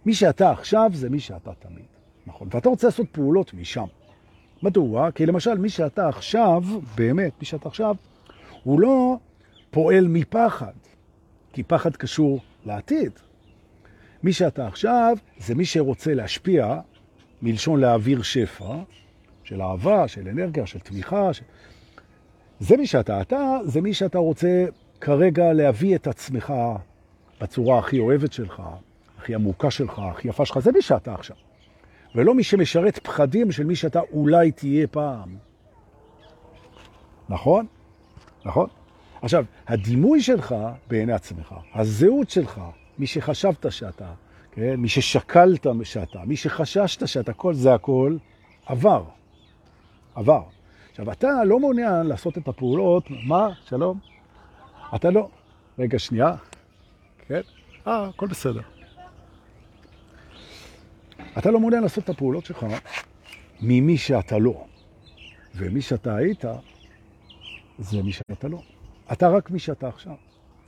מי 0.07 0.15
שאתה 0.15 0.51
עכשיו 0.51 0.91
זה 0.95 1.11
מי 1.11 1.21
שאתה 1.21 1.55
תמיד, 1.55 1.87
נכון? 2.27 2.49
ואתה 2.51 2.69
רוצה 2.69 2.87
לעשות 2.87 3.07
פעולות 3.13 3.55
משם. 3.55 3.87
מדוע? 4.63 5.11
כי 5.11 5.27
למשל, 5.27 5.59
מי 5.59 5.69
שאתה 5.69 6.09
עכשיו, 6.09 6.63
באמת, 6.95 7.33
מי 7.41 7.45
שאתה 7.45 7.69
עכשיו, 7.69 7.97
הוא 8.63 8.81
לא 8.81 9.17
פועל 9.71 10.09
מפחד, 10.09 10.73
כי 11.53 11.63
פחד 11.63 11.97
קשור 11.97 12.41
לעתיד. 12.67 13.13
מי 14.23 14.33
שאתה 14.33 14.67
עכשיו 14.67 15.17
זה 15.39 15.55
מי 15.55 15.65
שרוצה 15.65 16.15
להשפיע, 16.15 16.81
מלשון 17.43 17.81
להעביר 17.81 18.23
שפע, 18.23 18.77
של 19.45 19.63
אהבה, 19.63 20.09
של 20.09 20.29
אנרגיה, 20.29 20.67
של 20.67 20.79
תמיכה. 20.79 21.33
של... 21.33 21.45
זה 22.61 22.77
מי 22.77 22.87
שאתה. 22.87 23.21
אתה 23.21 23.59
זה 23.65 23.81
מי 23.81 23.95
שאתה 23.95 24.19
רוצה 24.19 24.65
כרגע 25.01 25.53
להביא 25.53 25.97
את 25.97 26.07
עצמך 26.07 26.53
בצורה 27.41 27.79
הכי 27.79 27.99
אוהבת 27.99 28.33
שלך, 28.33 28.63
הכי 29.19 29.35
עמוקה 29.35 29.71
שלך, 29.71 29.99
הכי 29.99 30.29
יפה 30.29 30.47
שלך. 30.47 30.59
זה 30.59 30.73
מי 30.73 30.83
שאתה 30.83 31.15
עכשיו. 31.15 31.37
ולא 32.15 32.35
מי 32.35 32.43
שמשרת 32.43 32.99
פחדים 32.99 33.53
של 33.53 33.65
מי 33.65 33.77
שאתה 33.77 34.01
אולי 34.13 34.53
תהיה 34.53 34.87
פעם. 34.87 35.37
נכון? 37.29 37.67
נכון? 38.45 38.69
עכשיו, 39.23 39.45
הדימוי 39.67 40.23
שלך 40.23 40.55
בעיני 40.89 41.13
עצמך, 41.13 41.55
הזהות 41.75 42.31
שלך, 42.31 42.61
מי 42.99 43.07
שחשבת 43.07 43.73
שאתה, 43.73 44.13
כן? 44.53 44.75
מי 44.75 44.89
ששקלת 44.89 45.67
שאתה, 45.83 46.19
מי 46.25 46.37
שחששת 46.37 47.09
שאתה, 47.09 47.33
כל 47.33 47.55
זה 47.55 47.75
הכל 47.75 48.17
עבר. 48.67 49.05
עבר. 50.15 50.43
עכשיו, 50.99 51.13
אתה 51.13 51.45
לא 51.45 51.61
מעוניין 51.61 52.07
לעשות 52.07 52.39
את 52.39 52.49
הפעולות, 52.49 53.05
מה? 53.27 53.49
שלום? 53.69 53.99
אתה 54.95 55.11
לא. 55.11 55.29
רגע, 55.79 55.99
שנייה. 55.99 56.35
כן? 57.27 57.41
אה, 57.87 58.09
הכל 58.09 58.27
בסדר. 58.27 58.61
אתה 61.39 61.51
לא 61.51 61.61
מעוניין 61.61 61.83
לעשות 61.83 62.05
את 62.05 62.09
הפעולות 62.09 62.45
שלך 62.45 62.67
ממי 63.61 63.99
שאתה 63.99 64.39
לא. 64.39 64.65
ומי 65.55 65.83
שאתה 65.83 66.17
היית, 66.17 66.45
זה 67.79 68.03
מי 68.03 68.13
שאתה 68.13 68.49
לא. 68.49 68.63
אתה 69.13 69.29
רק 69.29 69.51
מי 69.51 69.59
שאתה 69.59 69.89
עכשיו. 69.89 70.15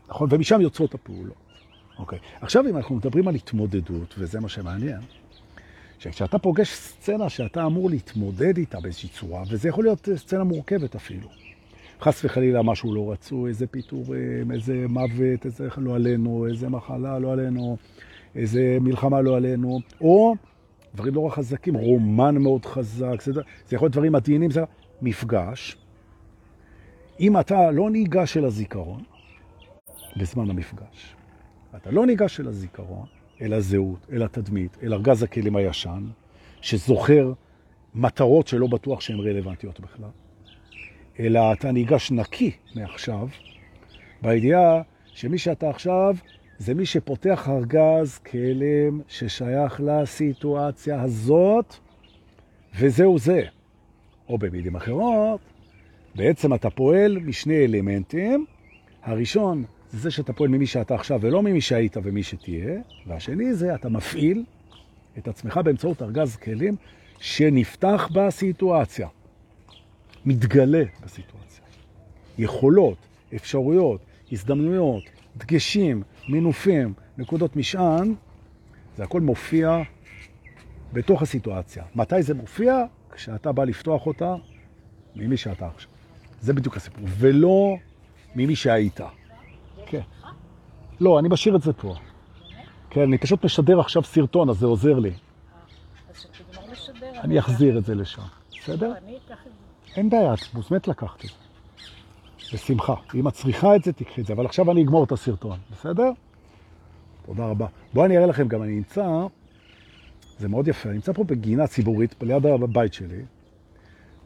נכון? 0.08 0.28
ומשם 0.30 0.60
יוצאות 0.60 0.94
הפעולות. 0.94 1.36
אוקיי. 1.98 2.18
עכשיו, 2.40 2.68
אם 2.68 2.76
אנחנו 2.76 2.94
מדברים 2.94 3.28
על 3.28 3.34
התמודדות, 3.34 4.14
וזה 4.18 4.40
מה 4.40 4.48
שמעניין, 4.48 5.00
שכשאתה 6.00 6.38
פוגש 6.38 6.74
סצנה 6.74 7.28
שאתה 7.28 7.66
אמור 7.66 7.90
להתמודד 7.90 8.56
איתה 8.56 8.80
באיזושהי 8.80 9.08
צורה, 9.08 9.42
וזה 9.50 9.68
יכול 9.68 9.84
להיות 9.84 10.08
סצנה 10.16 10.44
מורכבת 10.44 10.94
אפילו. 10.94 11.28
חס 12.00 12.24
וחלילה 12.24 12.62
משהו 12.62 12.94
לא 12.94 13.12
רצו, 13.12 13.46
איזה 13.46 13.66
פיתורים, 13.66 14.52
איזה 14.52 14.86
מוות, 14.88 15.44
איזה 15.44 15.68
לא 15.76 15.94
עלינו, 15.94 16.46
איזה 16.46 16.68
מחלה 16.68 17.18
לא 17.18 17.32
עלינו, 17.32 17.76
איזה 18.34 18.78
מלחמה 18.80 19.20
לא 19.20 19.36
עלינו, 19.36 19.80
או 20.00 20.34
דברים 20.94 21.14
נורא 21.14 21.30
חזקים, 21.30 21.74
רומן 21.74 22.38
מאוד 22.38 22.66
חזק, 22.66 23.22
זה, 23.22 23.32
זה 23.32 23.76
יכול 23.76 23.86
להיות 23.86 23.92
דברים 23.92 24.14
עדיינים, 24.14 24.50
זה 24.50 24.60
מפגש. 25.02 25.76
אם 27.20 27.40
אתה 27.40 27.70
לא 27.70 27.90
ניגש 27.90 28.36
אל 28.36 28.44
הזיכרון 28.44 29.02
בזמן 30.16 30.50
המפגש, 30.50 31.14
אתה 31.76 31.90
לא 31.90 32.06
ניגש 32.06 32.40
אל 32.40 32.48
הזיכרון, 32.48 33.06
אל 33.42 33.52
הזהות, 33.52 34.06
אל 34.12 34.22
התדמית, 34.22 34.76
אל 34.82 34.94
ארגז 34.94 35.22
הכלים 35.22 35.56
הישן, 35.56 36.04
שזוכר 36.60 37.32
מטרות 37.94 38.46
שלא 38.46 38.66
בטוח 38.66 39.00
שהן 39.00 39.20
רלוונטיות 39.20 39.80
בכלל, 39.80 40.10
אלא 41.20 41.52
אתה 41.52 41.72
ניגש 41.72 42.10
נקי 42.10 42.50
מעכשיו, 42.74 43.28
בידיעה 44.22 44.82
שמי 45.14 45.38
שאתה 45.38 45.70
עכשיו 45.70 46.16
זה 46.58 46.74
מי 46.74 46.86
שפותח 46.86 47.48
ארגז 47.48 48.18
כלים 48.18 49.00
ששייך 49.08 49.80
לסיטואציה 49.84 51.02
הזאת, 51.02 51.74
וזהו 52.78 53.18
זה. 53.18 53.42
או 54.28 54.38
במילים 54.38 54.76
אחרות, 54.76 55.40
בעצם 56.14 56.54
אתה 56.54 56.70
פועל 56.70 57.18
משני 57.18 57.64
אלמנטים. 57.64 58.46
הראשון 59.02 59.64
זה 59.92 60.10
שאתה 60.10 60.32
פועל 60.32 60.50
ממי 60.50 60.66
שאתה 60.66 60.94
עכשיו 60.94 61.20
ולא 61.22 61.42
ממי 61.42 61.60
שהיית 61.60 61.96
ומי 62.02 62.22
שתהיה, 62.22 62.80
והשני 63.06 63.54
זה 63.54 63.74
אתה 63.74 63.88
מפעיל 63.88 64.44
את 65.18 65.28
עצמך 65.28 65.60
באמצעות 65.64 66.02
ארגז 66.02 66.36
כלים 66.36 66.76
שנפתח 67.20 68.08
בסיטואציה, 68.14 69.08
מתגלה 70.24 70.82
בסיטואציה. 71.04 71.64
יכולות, 72.38 72.98
אפשרויות, 73.34 74.00
הזדמנויות, 74.32 75.02
דגשים, 75.36 76.02
מינופים, 76.28 76.94
נקודות 77.18 77.56
משען, 77.56 78.14
זה 78.96 79.04
הכל 79.04 79.20
מופיע 79.20 79.82
בתוך 80.92 81.22
הסיטואציה. 81.22 81.84
מתי 81.94 82.22
זה 82.22 82.34
מופיע? 82.34 82.84
כשאתה 83.12 83.52
בא 83.52 83.64
לפתוח 83.64 84.06
אותה 84.06 84.34
ממי 85.16 85.36
שאתה 85.36 85.66
עכשיו. 85.66 85.90
זה 86.40 86.52
בדיוק 86.52 86.76
הסיפור, 86.76 87.04
ולא 87.18 87.76
ממי 88.36 88.56
שהיית. 88.56 89.00
כן. 89.90 90.00
לא, 91.00 91.18
אני 91.18 91.28
משאיר 91.28 91.56
את 91.56 91.62
זה 91.62 91.72
פה. 91.72 91.94
כן, 92.90 93.00
אני 93.00 93.18
פשוט 93.18 93.44
משדר 93.44 93.80
עכשיו 93.80 94.02
סרטון, 94.02 94.50
אז 94.50 94.58
זה 94.58 94.66
עוזר 94.66 94.98
לי. 94.98 95.12
אני 97.20 97.38
אחזיר 97.38 97.78
את 97.78 97.84
זה 97.84 97.94
לשם, 97.94 98.22
בסדר? 98.60 98.92
אין 99.96 100.10
בעיה, 100.10 100.34
את 100.34 100.54
מוזמנת 100.54 100.88
לקחת 100.88 101.24
את 101.24 101.30
זה. 101.30 102.56
בשמחה. 102.56 102.94
אם 103.14 103.28
את 103.28 103.32
צריכה 103.32 103.76
את 103.76 103.84
זה, 103.84 103.92
תקחי 103.92 104.20
את 104.20 104.26
זה. 104.26 104.32
אבל 104.32 104.46
עכשיו 104.46 104.70
אני 104.70 104.82
אגמור 104.82 105.04
את 105.04 105.12
הסרטון, 105.12 105.58
בסדר? 105.72 106.10
תודה 107.26 107.46
רבה. 107.46 107.66
בואו 107.94 108.06
אני 108.06 108.16
אראה 108.16 108.26
לכם, 108.26 108.48
גם 108.48 108.62
אני 108.62 108.72
נמצא, 108.72 109.26
זה 110.38 110.48
מאוד 110.48 110.68
יפה, 110.68 110.88
אני 110.88 110.94
נמצא 110.94 111.12
פה 111.12 111.24
בגינה 111.24 111.66
ציבורית, 111.66 112.14
ליד 112.22 112.46
הבית 112.46 112.92
שלי, 112.92 113.22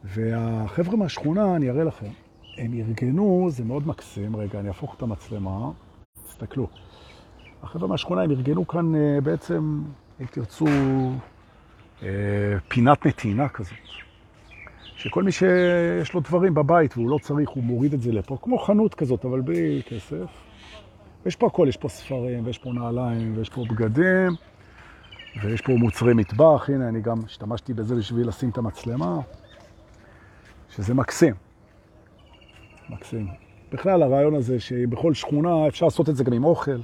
והחבר'ה 0.03 0.95
מהשכונה, 0.95 1.55
אני 1.55 1.69
אראה 1.69 1.83
לכם, 1.83 2.09
הם 2.57 2.73
ארגנו, 2.73 3.47
זה 3.49 3.63
מאוד 3.63 3.87
מקסים, 3.87 4.35
רגע, 4.35 4.59
אני 4.59 4.67
אהפוך 4.67 4.95
את 4.97 5.01
המצלמה, 5.01 5.69
תסתכלו. 6.27 6.67
החבר'ה 7.63 7.87
מהשכונה, 7.87 8.21
הם 8.21 8.31
ארגנו 8.31 8.67
כאן 8.67 8.95
אה, 8.95 9.21
בעצם, 9.21 9.83
אם 10.21 10.25
תרצו, 10.25 10.65
אה, 12.03 12.07
פינת 12.67 13.05
נתינה 13.05 13.49
כזאת. 13.49 13.73
שכל 14.95 15.23
מי 15.23 15.31
שיש 15.31 16.13
לו 16.13 16.19
דברים 16.19 16.53
בבית 16.53 16.97
והוא 16.97 17.09
לא 17.09 17.17
צריך, 17.21 17.49
הוא 17.49 17.63
מוריד 17.63 17.93
את 17.93 18.01
זה 18.01 18.11
לפה, 18.11 18.37
כמו 18.41 18.57
חנות 18.57 18.95
כזאת, 18.95 19.25
אבל 19.25 19.41
בלי 19.41 19.81
כסף. 19.87 20.25
יש 21.25 21.35
פה 21.35 21.47
הכל, 21.47 21.65
יש 21.69 21.77
פה 21.77 21.89
ספרים, 21.89 22.45
ויש 22.45 22.57
פה 22.57 22.73
נעליים, 22.73 23.37
ויש 23.37 23.49
פה 23.49 23.63
בגדים, 23.69 24.31
ויש 25.43 25.61
פה 25.61 25.71
מוצרי 25.71 26.13
מטבח. 26.13 26.69
הנה, 26.69 26.89
אני 26.89 27.01
גם 27.01 27.17
השתמשתי 27.25 27.73
בזה 27.73 27.95
בשביל 27.95 28.27
לשים 28.27 28.49
את 28.49 28.57
המצלמה, 28.57 29.19
שזה 30.69 30.93
מקסים. 30.93 31.44
מקסים. 32.89 33.27
בכלל, 33.71 34.03
הרעיון 34.03 34.35
הזה 34.35 34.59
שבכל 34.59 35.13
שכונה 35.13 35.67
אפשר 35.67 35.85
לעשות 35.85 36.09
את 36.09 36.15
זה 36.15 36.23
גם 36.23 36.33
עם 36.33 36.43
אוכל, 36.43 36.79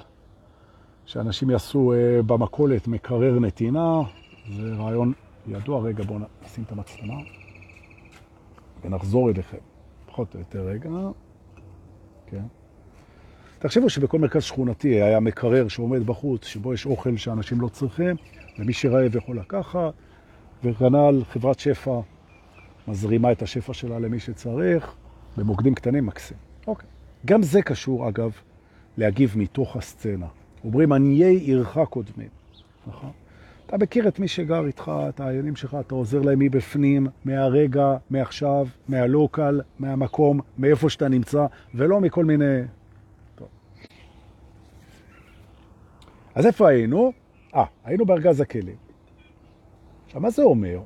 שאנשים 1.05 1.49
יעשו 1.49 1.93
uh, 1.93 2.23
במקולת 2.23 2.87
מקרר 2.87 3.39
נתינה, 3.39 4.01
זה 4.55 4.73
רעיון 4.73 5.13
ידוע. 5.47 5.81
רגע, 5.81 6.03
בואו 6.03 6.19
נשים 6.45 6.63
את 6.63 6.71
המצלמה. 6.71 7.13
ונחזור 8.83 9.29
אליכם. 9.29 9.57
פחות 10.05 10.35
או 10.35 10.39
יותר 10.39 10.61
רגע. 10.61 10.89
כן. 12.25 12.43
תחשבו 13.59 13.89
שבכל 13.89 14.19
מרכז 14.19 14.43
שכונתי 14.43 15.01
היה 15.01 15.19
מקרר 15.19 15.67
שעומד 15.67 16.05
בחוץ, 16.05 16.45
שבו 16.45 16.73
יש 16.73 16.85
אוכל 16.85 17.17
שאנשים 17.17 17.61
לא 17.61 17.67
צריכים, 17.67 18.15
ומי 18.59 18.73
שרעב 18.73 19.15
יכול 19.15 19.39
לקחת, 19.39 19.93
וכנ"ל 20.63 21.23
חברת 21.23 21.59
שפע 21.59 21.99
מזרימה 22.87 23.31
את 23.31 23.41
השפע 23.41 23.73
שלה 23.73 23.99
למי 23.99 24.19
שצריך, 24.19 24.95
במוקדים 25.37 25.75
קטנים 25.75 26.05
מקסים. 26.05 26.37
אוקיי. 26.67 26.89
גם 27.25 27.43
זה 27.43 27.61
קשור, 27.61 28.09
אגב, 28.09 28.31
להגיב 28.97 29.33
מתוך 29.37 29.75
הסצנה. 29.75 30.27
אומרים, 30.63 30.91
עניי 30.91 31.35
עירך 31.35 31.77
קודמים. 31.89 32.29
נכון? 32.87 33.11
אתה 33.65 33.77
מכיר 33.77 34.07
את 34.07 34.19
מי 34.19 34.27
שגר 34.27 34.65
איתך, 34.65 34.91
את 35.09 35.19
העיינים 35.19 35.55
שלך, 35.55 35.77
אתה 35.79 35.95
עוזר 35.95 36.21
להם 36.21 36.39
מבפנים, 36.39 37.07
מהרגע, 37.25 37.97
מעכשיו, 38.09 38.67
מהלוקל, 38.87 39.61
מהמקום, 39.79 40.39
מאיפה 40.57 40.89
שאתה 40.89 41.07
נמצא, 41.07 41.45
ולא 41.75 42.01
מכל 42.01 42.25
מיני... 42.25 42.61
טוב. 43.35 43.47
אז 46.35 46.45
איפה 46.45 46.69
היינו? 46.69 47.11
אה, 47.55 47.63
היינו 47.83 48.05
בארגז 48.05 48.41
הכלים. 48.41 48.75
עכשיו, 50.05 50.21
מה 50.21 50.29
זה 50.29 50.43
אומר? 50.43 50.79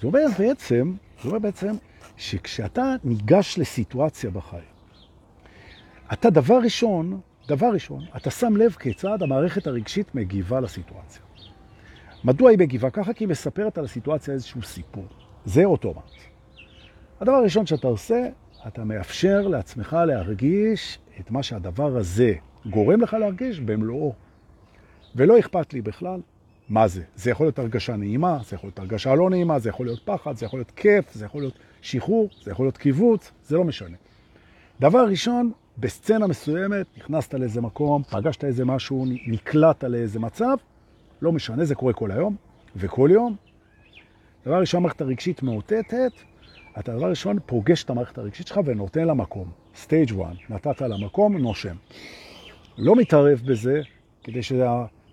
זה 0.00 0.06
אומר 0.06 0.24
בעצם, 0.38 0.92
זה 1.22 1.28
אומר 1.28 1.38
בעצם 1.38 1.74
שכשאתה 2.16 2.94
ניגש 3.04 3.58
לסיטואציה 3.58 4.30
בחיים, 4.30 4.76
אתה 6.12 6.30
דבר 6.30 6.58
ראשון, 6.64 7.20
דבר 7.48 7.66
ראשון, 7.66 8.04
אתה 8.16 8.30
שם 8.30 8.56
לב 8.56 8.72
כיצד 8.72 9.22
המערכת 9.22 9.66
הרגשית 9.66 10.14
מגיבה 10.14 10.60
לסיטואציה. 10.60 11.22
מדוע 12.24 12.50
היא 12.50 12.58
מגיבה 12.58 12.90
ככה? 12.90 13.12
כי 13.12 13.24
היא 13.24 13.28
מספרת 13.28 13.78
על 13.78 13.84
הסיטואציה 13.84 14.34
איזשהו 14.34 14.62
סיפור. 14.62 15.06
זה 15.44 15.64
אוטומט. 15.64 16.10
הדבר 17.20 17.34
הראשון 17.34 17.66
שאתה 17.66 17.86
עושה, 17.86 18.28
אתה 18.66 18.84
מאפשר 18.84 19.48
לעצמך 19.48 19.96
להרגיש 20.06 20.98
את 21.20 21.30
מה 21.30 21.42
שהדבר 21.42 21.96
הזה 21.96 22.34
גורם 22.70 23.00
לך 23.00 23.14
להרגיש 23.14 23.60
במלואו. 23.60 24.14
ולא 25.16 25.38
אכפת 25.38 25.72
לי 25.72 25.80
בכלל 25.80 26.20
מה 26.68 26.88
זה. 26.88 27.02
זה 27.14 27.30
יכול 27.30 27.46
להיות 27.46 27.58
הרגשה 27.58 27.96
נעימה, 27.96 28.38
זה 28.48 28.56
יכול 28.56 28.68
להיות 28.68 28.78
הרגשה 28.78 29.14
לא 29.14 29.30
נעימה, 29.30 29.58
זה 29.58 29.68
יכול 29.68 29.86
להיות 29.86 30.00
פחד, 30.04 30.36
זה 30.36 30.46
יכול 30.46 30.58
להיות 30.58 30.70
כיף, 30.70 31.14
זה 31.14 31.24
יכול 31.24 31.42
להיות 31.42 31.58
שחרור, 31.86 32.28
זה 32.42 32.50
יכול 32.50 32.66
להיות 32.66 32.76
קיבוץ, 32.76 33.32
זה 33.44 33.56
לא 33.56 33.64
משנה. 33.64 33.96
דבר 34.80 35.06
ראשון, 35.08 35.52
בסצנה 35.78 36.26
מסוימת, 36.26 36.86
נכנסת 36.98 37.34
לאיזה 37.34 37.60
מקום, 37.60 38.02
פגשת 38.02 38.44
איזה 38.44 38.64
משהו, 38.64 39.04
נקלט 39.26 39.84
לאיזה 39.84 40.20
מצב, 40.20 40.56
לא 41.22 41.32
משנה, 41.32 41.64
זה 41.64 41.74
קורה 41.74 41.92
כל 41.92 42.10
היום 42.10 42.36
וכל 42.76 43.10
יום. 43.12 43.36
דבר 44.46 44.60
ראשון, 44.60 44.78
המערכת 44.78 45.00
הרגשית 45.00 45.42
מאותתת, 45.42 46.12
אתה 46.78 46.96
דבר 46.96 47.10
ראשון 47.10 47.38
פוגש 47.46 47.84
את 47.84 47.90
המערכת 47.90 48.18
הרגשית 48.18 48.46
שלך 48.46 48.60
ונותן 48.64 49.04
לה 49.04 49.14
מקום. 49.14 49.50
סטייג' 49.76 50.20
1, 50.20 50.50
נתת 50.50 50.80
לה 50.80 50.96
מקום, 50.96 51.36
נושם. 51.36 51.76
לא 52.78 52.96
מתערב 52.96 53.42
בזה, 53.46 53.80
כדי 54.24 54.42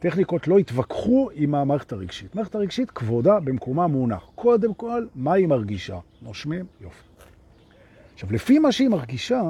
שהטכניקות 0.03 0.47
לא 0.47 0.59
יתווכחו 0.59 1.29
עם 1.33 1.55
המערכת 1.55 1.91
הרגשית. 1.91 2.33
המערכת 2.33 2.55
הרגשית 2.55 2.91
כבודה 2.91 3.39
במקומה 3.39 3.87
מונח. 3.87 4.29
קודם 4.35 4.73
כל, 4.73 5.05
מה 5.15 5.33
היא 5.33 5.47
מרגישה? 5.47 5.99
נושמים? 6.21 6.65
יופי. 6.81 7.03
עכשיו, 8.13 8.33
לפי 8.33 8.59
מה 8.59 8.71
שהיא 8.71 8.89
מרגישה, 8.89 9.41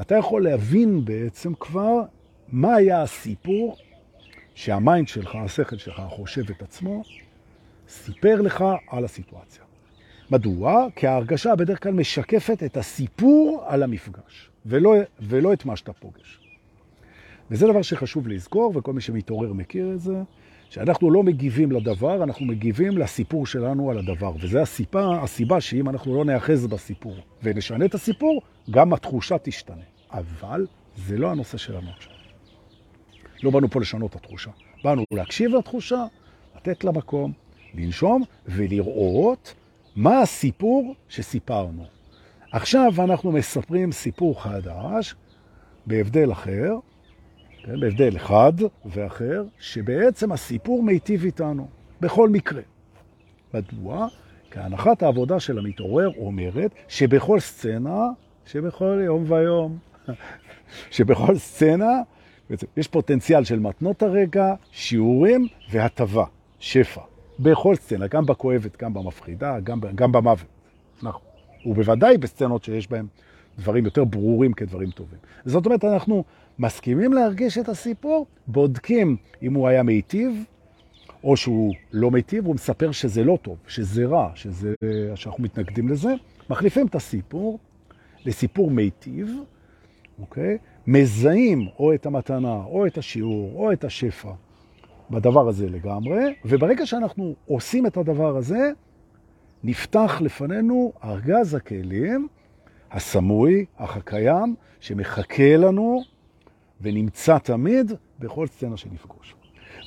אתה 0.00 0.14
יכול 0.14 0.44
להבין 0.44 1.04
בעצם 1.04 1.54
כבר 1.54 2.02
מה 2.48 2.74
היה 2.74 3.02
הסיפור 3.02 3.76
שהמיינד 4.54 5.08
שלך, 5.08 5.34
השכל 5.34 5.76
שלך, 5.76 6.00
החושב 6.00 6.50
את 6.50 6.62
עצמו, 6.62 7.02
סיפר 7.88 8.40
לך 8.40 8.64
על 8.90 9.04
הסיטואציה. 9.04 9.64
מדוע? 10.30 10.86
כי 10.96 11.06
ההרגשה 11.06 11.56
בדרך 11.56 11.82
כלל 11.82 11.92
משקפת 11.92 12.62
את 12.62 12.76
הסיפור 12.76 13.64
על 13.66 13.82
המפגש, 13.82 14.50
ולא, 14.66 14.94
ולא 15.20 15.52
את 15.52 15.64
מה 15.64 15.76
שאתה 15.76 15.92
פוגש. 15.92 16.49
וזה 17.50 17.66
דבר 17.66 17.82
שחשוב 17.82 18.28
לזכור, 18.28 18.72
וכל 18.76 18.92
מי 18.92 19.00
שמתעורר 19.00 19.52
מכיר 19.52 19.92
את 19.92 20.00
זה, 20.00 20.22
שאנחנו 20.70 21.10
לא 21.10 21.22
מגיבים 21.22 21.72
לדבר, 21.72 22.22
אנחנו 22.22 22.46
מגיבים 22.46 22.98
לסיפור 22.98 23.46
שלנו 23.46 23.90
על 23.90 23.98
הדבר. 23.98 24.32
וזו 24.40 24.58
הסיבה, 24.58 25.22
הסיבה 25.22 25.60
שאם 25.60 25.88
אנחנו 25.88 26.14
לא 26.14 26.24
נאחז 26.24 26.66
בסיפור 26.66 27.16
ונשנה 27.42 27.84
את 27.84 27.94
הסיפור, 27.94 28.42
גם 28.70 28.92
התחושה 28.92 29.38
תשתנה. 29.38 29.82
אבל 30.10 30.66
זה 30.96 31.18
לא 31.18 31.30
הנושא 31.30 31.58
שלנו 31.58 31.90
עכשיו. 31.96 32.12
לא 33.42 33.50
באנו 33.50 33.70
פה 33.70 33.80
לשנות 33.80 34.10
את 34.10 34.16
התחושה. 34.16 34.50
באנו 34.84 35.04
להקשיב 35.12 35.54
לתחושה, 35.54 36.04
לתת 36.56 36.84
לה 36.84 36.92
מקום, 36.92 37.32
לנשום 37.74 38.22
ולראות 38.46 39.54
מה 39.96 40.20
הסיפור 40.20 40.94
שסיפרנו. 41.08 41.84
עכשיו 42.52 42.92
אנחנו 42.98 43.32
מספרים 43.32 43.92
סיפור 43.92 44.42
חדש, 44.42 45.14
בהבדל 45.86 46.32
אחר, 46.32 46.78
כן, 47.62 47.80
בהבדל 47.80 48.16
אחד 48.16 48.52
ואחר, 48.84 49.44
שבעצם 49.58 50.32
הסיפור 50.32 50.82
מיטיב 50.82 51.24
איתנו, 51.24 51.68
בכל 52.00 52.28
מקרה. 52.28 52.62
מדוע? 53.54 54.08
כי 54.50 54.58
הנחת 54.60 55.02
העבודה 55.02 55.40
של 55.40 55.58
המתעורר 55.58 56.10
אומרת 56.16 56.70
שבכל 56.88 57.40
סצנה, 57.40 58.06
שבכל 58.46 59.00
יום 59.04 59.24
ויום, 59.30 59.78
שבכל 60.90 61.36
סצנה 61.36 62.02
יש 62.76 62.88
פוטנציאל 62.88 63.44
של 63.44 63.58
מתנות 63.58 64.02
הרגע, 64.02 64.54
שיעורים 64.72 65.48
והטבה, 65.70 66.24
שפע. 66.58 67.00
בכל 67.38 67.74
סצנה, 67.74 68.06
גם 68.06 68.26
בכואבת, 68.26 68.82
גם 68.82 68.94
במפחידה, 68.94 69.60
גם, 69.60 69.80
גם 69.94 70.12
במוות. 70.12 70.46
נכון. 71.02 71.22
ובוודאי 71.66 72.18
בסצנות 72.18 72.64
שיש 72.64 72.90
בהן 72.90 73.06
דברים 73.58 73.84
יותר 73.84 74.04
ברורים 74.04 74.52
כדברים 74.52 74.90
טובים. 74.90 75.18
זאת 75.44 75.66
אומרת, 75.66 75.84
אנחנו 75.84 76.24
מסכימים 76.60 77.12
להרגיש 77.12 77.58
את 77.58 77.68
הסיפור, 77.68 78.26
בודקים 78.46 79.16
אם 79.42 79.54
הוא 79.54 79.68
היה 79.68 79.82
מיטיב, 79.82 80.44
או 81.24 81.36
שהוא 81.36 81.74
לא 81.92 82.10
מיטיב, 82.10 82.46
הוא 82.46 82.54
מספר 82.54 82.92
שזה 82.92 83.24
לא 83.24 83.38
טוב, 83.42 83.56
שזה 83.66 84.06
רע, 84.06 84.30
שזה, 84.34 84.74
שאנחנו 85.14 85.42
מתנגדים 85.44 85.88
לזה, 85.88 86.14
מחליפים 86.50 86.86
את 86.86 86.94
הסיפור 86.94 87.58
לסיפור 88.24 88.70
מיטיב, 88.70 89.36
אוקיי? 90.20 90.58
מזהים 90.86 91.68
או 91.78 91.94
את 91.94 92.06
המתנה, 92.06 92.62
או 92.64 92.86
את 92.86 92.98
השיעור, 92.98 93.52
או 93.54 93.72
את 93.72 93.84
השפע 93.84 94.32
בדבר 95.10 95.48
הזה 95.48 95.68
לגמרי, 95.68 96.34
וברגע 96.44 96.86
שאנחנו 96.86 97.34
עושים 97.46 97.86
את 97.86 97.96
הדבר 97.96 98.36
הזה, 98.36 98.70
נפתח 99.64 100.20
לפנינו 100.20 100.92
ארגז 101.04 101.54
הכלים 101.54 102.28
הסמוי, 102.90 103.64
אך 103.76 103.96
הקיים, 103.96 104.54
שמחכה 104.80 105.56
לנו 105.56 106.02
ונמצא 106.80 107.38
תמיד 107.38 107.92
בכל 108.18 108.46
סצנה 108.46 108.76
שנפגוש. 108.76 109.34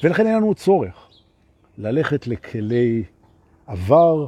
ולכן 0.04 0.28
אין 0.28 0.36
לנו 0.36 0.56
צורך 0.56 1.10
ללכת 1.78 2.28
לכלי 2.28 3.04
עבר 3.68 4.28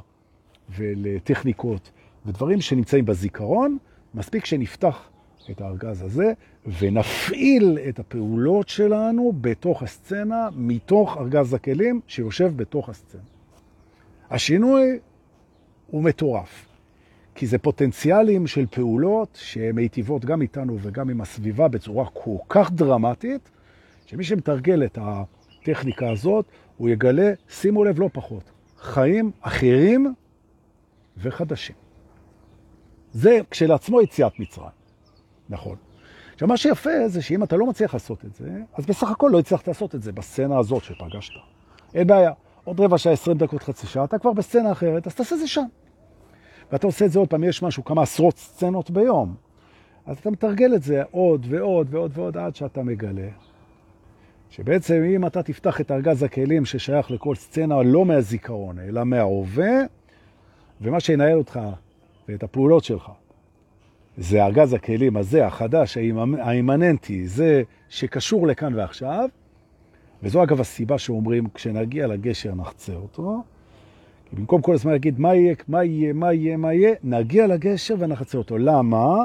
ולטכניקות 0.69 1.91
ודברים 2.25 2.61
שנמצאים 2.61 3.05
בזיכרון, 3.05 3.77
מספיק 4.13 4.45
שנפתח 4.45 5.09
את 5.51 5.61
הארגז 5.61 6.01
הזה 6.01 6.33
ונפעיל 6.79 7.79
את 7.89 7.99
הפעולות 7.99 8.69
שלנו 8.69 9.33
בתוך 9.41 9.83
הסצנה, 9.83 10.49
מתוך 10.55 11.17
ארגז 11.17 11.53
הכלים 11.53 12.01
שיושב 12.07 12.53
בתוך 12.55 12.89
הסצנה. 12.89 13.21
השינוי 14.29 14.99
הוא 15.87 16.03
מטורף, 16.03 16.65
כי 17.35 17.47
זה 17.47 17.57
פוטנציאלים 17.57 18.47
של 18.47 18.65
פעולות 18.65 19.37
שמיטיבות 19.41 20.25
גם 20.25 20.41
איתנו 20.41 20.77
וגם 20.81 21.09
עם 21.09 21.21
הסביבה 21.21 21.67
בצורה 21.67 22.05
כל 22.13 22.37
כך 22.49 22.71
דרמטית, 22.71 23.49
שמי 24.05 24.23
שמתרגל 24.23 24.83
את 24.83 24.97
הטכניקה 25.01 26.11
הזאת, 26.11 26.45
הוא 26.77 26.89
יגלה, 26.89 27.33
שימו 27.49 27.83
לב, 27.83 27.99
לא 27.99 28.09
פחות, 28.13 28.51
חיים 28.77 29.31
אחרים 29.41 30.13
וחדשים. 31.17 31.75
זה 33.11 33.39
כשלעצמו 33.51 34.01
יציאת 34.01 34.39
מצרים. 34.39 34.69
נכון. 35.49 35.75
עכשיו, 36.33 36.47
מה 36.47 36.57
שיפה 36.57 37.07
זה 37.07 37.21
שאם 37.21 37.43
אתה 37.43 37.57
לא 37.57 37.65
מצליח 37.65 37.93
לעשות 37.93 38.25
את 38.25 38.35
זה, 38.35 38.61
אז 38.73 38.85
בסך 38.85 39.11
הכל 39.11 39.29
לא 39.31 39.39
הצלחת 39.39 39.67
לעשות 39.67 39.95
את 39.95 40.03
זה 40.03 40.11
בסצנה 40.11 40.59
הזאת 40.59 40.83
שפגשת. 40.83 41.33
אין 41.93 42.07
בעיה. 42.07 42.31
עוד 42.63 42.79
רבע 42.79 42.97
שעה, 42.97 43.13
עשרים 43.13 43.37
דקות, 43.37 43.63
חצי 43.63 43.87
שעה, 43.87 44.03
אתה 44.03 44.19
כבר 44.19 44.33
בסצנה 44.33 44.71
אחרת, 44.71 45.07
אז 45.07 45.15
תעשה 45.15 45.37
זה 45.37 45.47
שם. 45.47 45.65
ואתה 46.71 46.87
עושה 46.87 47.05
את 47.05 47.11
זה 47.11 47.19
עוד 47.19 47.29
פעם, 47.29 47.43
יש 47.43 47.63
משהו, 47.63 47.83
כמה 47.83 48.01
עשרות 48.01 48.37
סצנות 48.37 48.91
ביום. 48.91 49.35
אז 50.05 50.17
אתה 50.17 50.31
מתרגל 50.31 50.75
את 50.75 50.83
זה 50.83 51.03
עוד 51.11 51.45
ועוד 51.49 51.87
ועוד 51.89 52.11
ועוד 52.13 52.37
עד 52.37 52.55
שאתה 52.55 52.83
מגלה. 52.83 53.29
שבעצם 54.49 55.03
אם 55.15 55.25
אתה 55.25 55.43
תפתח 55.43 55.81
את 55.81 55.91
ארגז 55.91 56.23
הכלים 56.23 56.65
ששייך 56.65 57.11
לכל 57.11 57.35
סצנה, 57.35 57.83
לא 57.83 58.05
מהזיכרון, 58.05 58.79
אלא 58.79 59.03
מההווה, 59.03 59.75
ומה 60.81 60.99
שינהל 60.99 61.37
אותך 61.37 61.59
ואת 62.29 62.43
הפעולות 62.43 62.83
שלך, 62.83 63.11
זה 64.17 64.45
ארגז 64.45 64.73
הכלים 64.73 65.17
הזה, 65.17 65.45
החדש, 65.45 65.97
האימננטי, 66.39 67.27
זה 67.27 67.63
שקשור 67.89 68.47
לכאן 68.47 68.75
ועכשיו, 68.75 69.29
וזו 70.23 70.43
אגב 70.43 70.61
הסיבה 70.61 70.97
שאומרים, 70.97 71.47
כשנגיע 71.53 72.07
לגשר 72.07 72.55
נחצה 72.55 72.93
אותו, 72.93 73.43
כי 74.25 74.35
במקום 74.35 74.61
כל 74.61 74.73
הזמן 74.73 74.91
להגיד 74.91 75.19
מה 75.19 75.35
יהיה, 75.35 75.55
מה 75.67 75.83
יהיה, 75.83 76.13
מה 76.13 76.33
יהיה, 76.33 76.57
מה 76.57 76.73
יהיה, 76.73 76.95
נגיע 77.03 77.47
לגשר 77.47 77.95
ונחצה 77.99 78.37
אותו. 78.37 78.57
למה? 78.57 79.15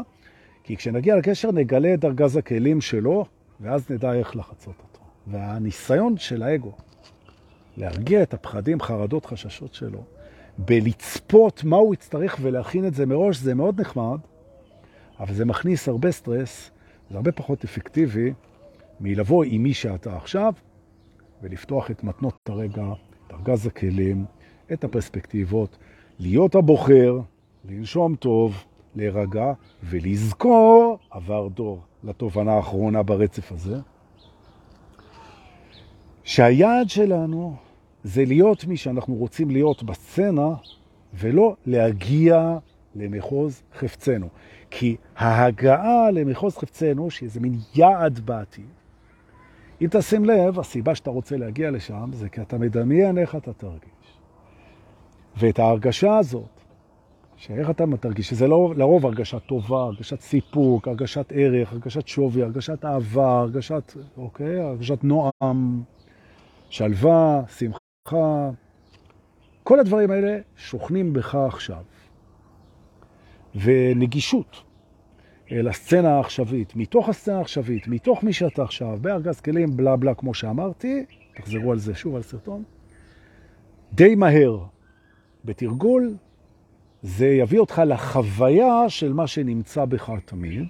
כי 0.65 0.77
כשנגיע 0.77 1.17
לגשר 1.17 1.53
נגלה 1.53 1.95
את 1.95 2.05
ארגז 2.05 2.37
הכלים 2.37 2.81
שלו, 2.81 3.25
ואז 3.61 3.91
נדע 3.91 4.13
איך 4.13 4.37
לחצות 4.37 4.75
אותו. 4.79 5.01
והניסיון 5.27 6.17
של 6.17 6.43
האגו, 6.43 6.73
להרגיע 7.77 8.23
את 8.23 8.35
הפחדים, 8.35 8.81
חרדות, 8.81 9.27
חששות 9.27 9.75
שלו, 9.75 10.05
בלצפות 10.59 11.65
מה 11.65 11.77
הוא 11.77 11.95
יצטרך 11.95 12.39
ולהכין 12.43 12.87
את 12.87 12.95
זה 12.95 13.07
מראש, 13.07 13.37
זה 13.37 13.55
מאוד 13.55 13.81
נחמד, 13.81 14.19
אבל 15.21 15.35
זה 15.35 15.45
מכניס 15.45 15.89
הרבה 15.89 16.13
סטרס, 16.13 16.71
זה 17.11 17.17
הרבה 17.17 17.33
פחות 17.33 17.65
אפקטיבי 17.65 18.33
מלבוא 19.01 19.45
עם 19.45 19.63
מי 19.63 19.75
שאתה 19.75 20.17
עכשיו, 20.17 20.53
ולפתוח 21.43 21.91
את 21.91 22.05
מתנות 22.05 22.39
הרגע, 22.49 22.85
את 23.27 23.33
ארגז 23.33 23.67
הכלים, 23.67 24.25
את 24.73 24.85
הפרספקטיבות, 24.85 25.77
להיות 26.19 26.55
הבוחר, 26.55 27.19
לנשום 27.69 28.15
טוב, 28.17 28.65
להירגע 28.97 29.53
ולזכור 29.83 30.99
עבר 31.11 31.49
דור 31.49 31.81
לתובנה 32.05 32.53
האחרונה 32.53 33.03
ברצף 33.03 33.53
הזה, 33.53 33.77
שהיעד 36.25 36.89
שלנו 36.89 37.57
זה 38.05 38.25
להיות 38.25 38.65
מי 38.65 38.77
שאנחנו 38.77 39.15
רוצים 39.15 39.51
להיות 39.51 39.83
בסצנה 39.83 40.55
ולא 41.15 41.57
להגיע 41.67 42.59
למחוז 42.95 43.63
חפצנו. 43.79 44.29
כי 44.71 44.97
ההגעה 45.17 46.11
למחוז 46.11 46.57
חפצנו, 46.57 47.11
שזה 47.11 47.41
מין 47.41 47.55
יעד 47.75 48.21
בעתיד, 48.25 48.65
אם 49.83 49.87
תשים 49.91 50.25
לב, 50.25 50.59
הסיבה 50.59 50.95
שאתה 50.95 51.11
רוצה 51.11 51.37
להגיע 51.37 51.71
לשם 51.71 52.11
זה 52.13 52.29
כי 52.29 52.41
אתה 52.41 52.59
מדמיין 52.59 53.19
איך 53.19 53.37
אתה 53.37 53.53
תרגיש. 53.53 54.00
ואת 55.37 55.59
ההרגשה 55.59 56.19
הזאת, 56.19 56.61
שאיך 57.37 57.71
אתה 57.71 57.85
תרגיש, 58.01 58.29
שזה 58.29 58.49
לא, 58.49 58.73
לרוב 58.77 59.07
הרגשה 59.07 59.39
טובה, 59.39 59.83
הרגשת 59.83 60.21
סיפוק, 60.21 60.89
הרגשת 60.89 61.33
ערך, 61.35 61.73
הרגשת 61.73 62.09
שווי, 62.09 62.43
הרגשת 62.43 62.85
אהבה, 62.85 63.41
הרגשת, 63.41 63.93
אוקיי? 64.17 64.61
הרגשת 64.61 65.05
נועם, 65.05 65.83
שלווה, 66.71 67.43
שמחה, 67.59 68.51
כל 69.63 69.81
הדברים 69.81 70.11
האלה 70.11 70.39
שוכנים 70.57 71.13
בך 71.13 71.35
עכשיו. 71.35 71.83
ונגישות 73.55 74.63
לסצנה 75.51 76.17
העכשווית, 76.17 76.77
מתוך 76.77 77.09
הסצנה 77.09 77.39
העכשווית, 77.39 77.89
מתוך 77.89 78.25
מי 78.25 78.33
שאתה 78.33 78.63
עכשיו, 78.63 78.99
בארגז 79.01 79.41
כלים, 79.41 79.77
בלה 79.77 79.97
בלה, 79.97 80.15
כמו 80.15 80.35
שאמרתי, 80.35 81.05
תחזרו 81.35 81.73
על 81.73 81.79
זה 81.79 81.95
שוב, 81.95 82.17
על 82.17 82.23
סרטון, 82.23 82.63
די 83.93 84.15
מהר 84.15 84.59
בתרגול, 85.45 86.15
זה 87.03 87.27
יביא 87.27 87.59
אותך 87.59 87.83
לחוויה 87.87 88.89
של 88.89 89.13
מה 89.13 89.27
שנמצא 89.27 89.85
בך 89.85 90.13
תמיד, 90.25 90.65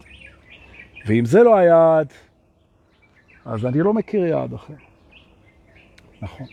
ואם 1.06 1.24
זה 1.24 1.42
לא 1.42 1.56
היעד, 1.56 2.12
אז 3.44 3.66
אני 3.66 3.78
לא 3.78 3.94
מכיר 3.94 4.26
יעד 4.26 4.54
אחר. 4.54 4.74
נכון. 6.22 6.46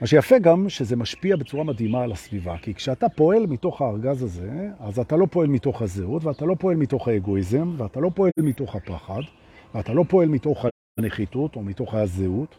מה 0.00 0.06
שיפה 0.06 0.38
גם 0.38 0.68
שזה 0.68 0.96
משפיע 0.96 1.36
בצורה 1.36 1.64
מדהימה 1.64 2.02
על 2.02 2.12
הסביבה, 2.12 2.58
כי 2.58 2.74
כשאתה 2.74 3.08
פועל 3.08 3.46
מתוך 3.46 3.82
הארגז 3.82 4.22
הזה, 4.22 4.68
אז 4.80 4.98
אתה 4.98 5.16
לא 5.16 5.26
פועל 5.30 5.48
מתוך 5.48 5.82
הזהות, 5.82 6.24
ואתה 6.24 6.44
לא 6.44 6.54
פועל 6.58 6.76
מתוך 6.76 7.08
האגואיזם, 7.08 7.74
ואתה 7.76 8.00
לא 8.00 8.10
פועל 8.14 8.30
מתוך 8.38 8.76
הפחד, 8.76 9.20
ואתה 9.74 9.92
לא 9.92 10.04
פועל 10.08 10.28
מתוך 10.28 10.66
הנחיתות 10.98 11.56
או 11.56 11.62
מתוך 11.62 11.94
הזהות. 11.94 12.54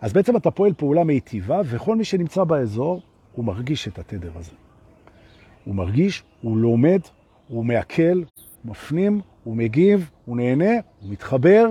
אז 0.00 0.12
בעצם 0.12 0.36
אתה 0.36 0.50
פועל 0.50 0.72
פעולה 0.72 1.04
מיטיבה, 1.04 1.60
וכל 1.64 1.96
מי 1.96 2.04
שנמצא 2.04 2.44
באזור, 2.44 3.02
הוא 3.38 3.44
מרגיש 3.44 3.88
את 3.88 3.98
התדר 3.98 4.30
הזה. 4.34 4.50
הוא 5.64 5.74
מרגיש, 5.74 6.22
הוא 6.42 6.56
לומד, 6.56 7.00
הוא 7.48 7.64
מעכל, 7.64 8.02
הוא 8.02 8.24
מפנים, 8.64 9.20
הוא 9.44 9.56
מגיב, 9.56 10.10
הוא 10.24 10.36
נהנה, 10.36 10.70
הוא 11.00 11.10
מתחבר, 11.10 11.66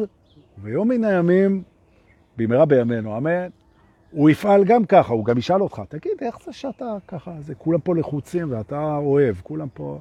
ויום 0.58 0.88
מן 0.88 1.04
הימים, 1.04 1.64
במהרה 2.38 2.66
בימינו, 2.66 3.18
אמן, 3.18 3.48
הוא 4.12 4.30
יפעל 4.30 4.64
גם 4.64 4.86
ככה, 4.86 5.14
הוא 5.14 5.26
גם 5.26 5.38
ישאל 5.38 5.62
אותך, 5.62 5.82
תגיד, 5.90 6.12
איך 6.22 6.38
זה 6.46 6.54
שאתה 6.54 6.98
ככה, 7.08 7.32
זה 7.40 7.56
כולם 7.56 7.80
פה 7.80 7.96
לחוצים 7.96 8.52
ואתה 8.52 8.98
אוהב, 8.98 9.36
כולם 9.44 9.68
פה 9.74 10.00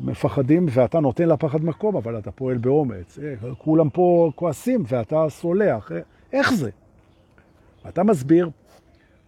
מפחדים 0.00 0.66
ואתה 0.70 1.00
נותן 1.00 1.28
לפחד 1.28 1.64
מקום, 1.64 1.96
אבל 1.96 2.18
אתה 2.18 2.30
פועל 2.30 2.58
באומץ. 2.58 3.18
אה, 3.18 3.34
כולם 3.58 3.90
פה 3.90 4.30
כועסים 4.34 4.82
ואתה 4.88 5.26
סולח, 5.28 5.92
אה, 5.92 6.00
איך 6.32 6.52
זה? 6.52 6.70
אתה 7.88 8.02
מסביר, 8.02 8.50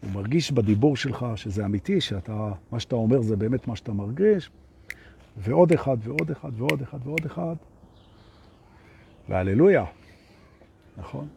הוא 0.03 0.11
מרגיש 0.13 0.53
בדיבור 0.53 0.97
שלך 0.97 1.27
שזה 1.37 1.65
אמיתי, 1.65 2.01
שאתה, 2.01 2.53
מה 2.73 2.81
שאתה 2.81 2.97
אומר 2.97 3.23
זה 3.23 3.37
באמת 3.37 3.69
מה 3.69 3.77
שאתה 3.77 3.93
מרגיש, 3.93 4.51
ועוד 5.37 5.73
אחד 5.73 5.97
ועוד 6.01 6.31
אחד 6.31 6.51
ועוד 6.57 6.83
אחד 6.83 6.99
ועוד 7.05 7.27
אחד, 7.27 7.55
והללויה, 9.29 9.85
נכון? 10.99 11.29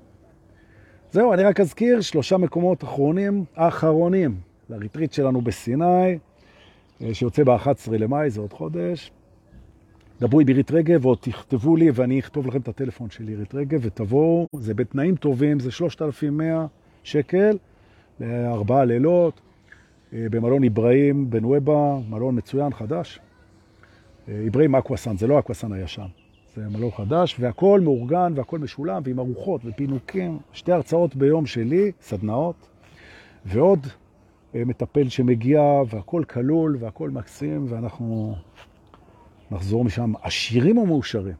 זהו, 1.12 1.34
אני 1.34 1.43
רק 1.43 1.60
אזכיר 1.60 2.02
שלושה 2.02 2.38
מקומות 2.38 2.84
אחרונים, 2.84 3.45
האחרונים, 3.56 4.36
לריטריט 4.69 5.13
שלנו 5.13 5.41
בסיני, 5.41 6.17
אה, 7.02 7.13
שיוצא 7.13 7.43
ב-11 7.43 7.91
למאי, 7.91 8.30
זה 8.30 8.41
עוד 8.41 8.54
חודש. 8.54 9.12
דברו 10.21 10.39
עם 10.39 10.47
עירית 10.47 10.71
רגב, 10.71 11.06
או 11.06 11.15
תכתבו 11.15 11.76
לי 11.76 11.89
ואני 11.93 12.19
אכתוב 12.19 12.47
לכם 12.47 12.60
את 12.60 12.67
הטלפון 12.67 13.10
של 13.10 13.28
עירית 13.28 13.56
רגב, 13.56 13.80
ותבואו, 13.82 14.47
זה 14.56 14.74
בתנאים 14.74 15.15
טובים, 15.15 15.60
זה 15.60 15.71
3,100 15.71 16.65
שקל, 17.04 17.58
לארבעה 18.21 18.86
לילות, 18.86 19.41
אה, 20.13 20.25
במלון 20.31 20.63
איברהים 20.63 21.29
בנואיבה, 21.30 21.97
מלון 22.10 22.38
מצוין, 22.38 22.73
חדש. 22.73 23.19
אה, 24.27 24.39
איברהים 24.39 24.75
Aqua 24.75 24.96
Sun, 24.96 25.17
זה 25.17 25.27
לא 25.27 25.39
Aqua 25.39 25.59
Sun 25.59 25.73
הישן. 25.73 26.07
זה 26.55 26.69
מלון 26.69 26.91
חדש, 26.91 27.36
והכל 27.39 27.79
מאורגן 27.84 28.34
והכל 28.36 28.60
משולם, 28.60 29.01
ועם 29.05 29.19
ארוחות 29.19 29.62
ופינוקים. 29.65 30.39
שתי 30.53 30.71
הרצאות 30.71 31.15
ביום 31.15 31.45
שלי, 31.45 31.91
סדנאות, 32.01 32.67
ועוד 33.45 33.88
אה, 34.55 34.65
מטפל 34.65 35.10
שמגיע, 35.10 35.62
והכל 35.89 36.23
כלול, 36.29 36.77
והכל 36.79 37.10
מקסים, 37.10 37.65
ואנחנו 37.69 38.36
נחזור 39.51 39.86
משם 39.86 40.13
עשירים 40.21 40.77
או 40.77 40.86
מאושרים? 40.86 41.36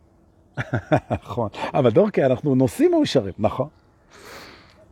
נכון. 1.24 1.50
אבל 1.74 1.90
דורקי, 1.90 2.26
אנחנו 2.26 2.56
נוסעים 2.56 2.92
מאושרים, 2.92 3.34
נכון. 3.40 3.68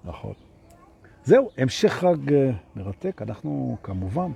נכון. 0.06 0.49
זהו, 1.30 1.50
המשך 1.58 1.94
חג 1.94 2.34
אה, 2.34 2.52
מרתק. 2.76 3.22
אנחנו 3.22 3.78
כמובן 3.84 4.32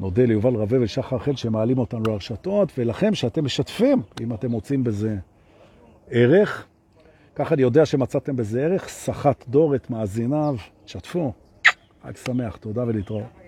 נודה 0.00 0.24
ליובל 0.24 0.54
רווה 0.54 0.78
ושחר 0.82 1.18
חל 1.18 1.36
שמעלים 1.36 1.78
אותנו 1.78 2.02
לרשתות, 2.06 2.72
ולכם 2.78 3.14
שאתם 3.14 3.44
משתפים, 3.44 4.02
אם 4.20 4.34
אתם 4.34 4.50
מוצאים 4.50 4.84
בזה 4.84 5.16
ערך. 6.10 6.66
ככה 7.34 7.54
אני 7.54 7.62
יודע 7.62 7.86
שמצאתם 7.86 8.36
בזה 8.36 8.64
ערך, 8.64 8.88
סחט 8.88 9.48
דור 9.48 9.74
את 9.74 9.90
מאזיניו, 9.90 10.56
שתפו. 10.86 11.32
חג 12.02 12.16
שמח, 12.16 12.56
תודה 12.56 12.84
ולהתראות. 12.86 13.45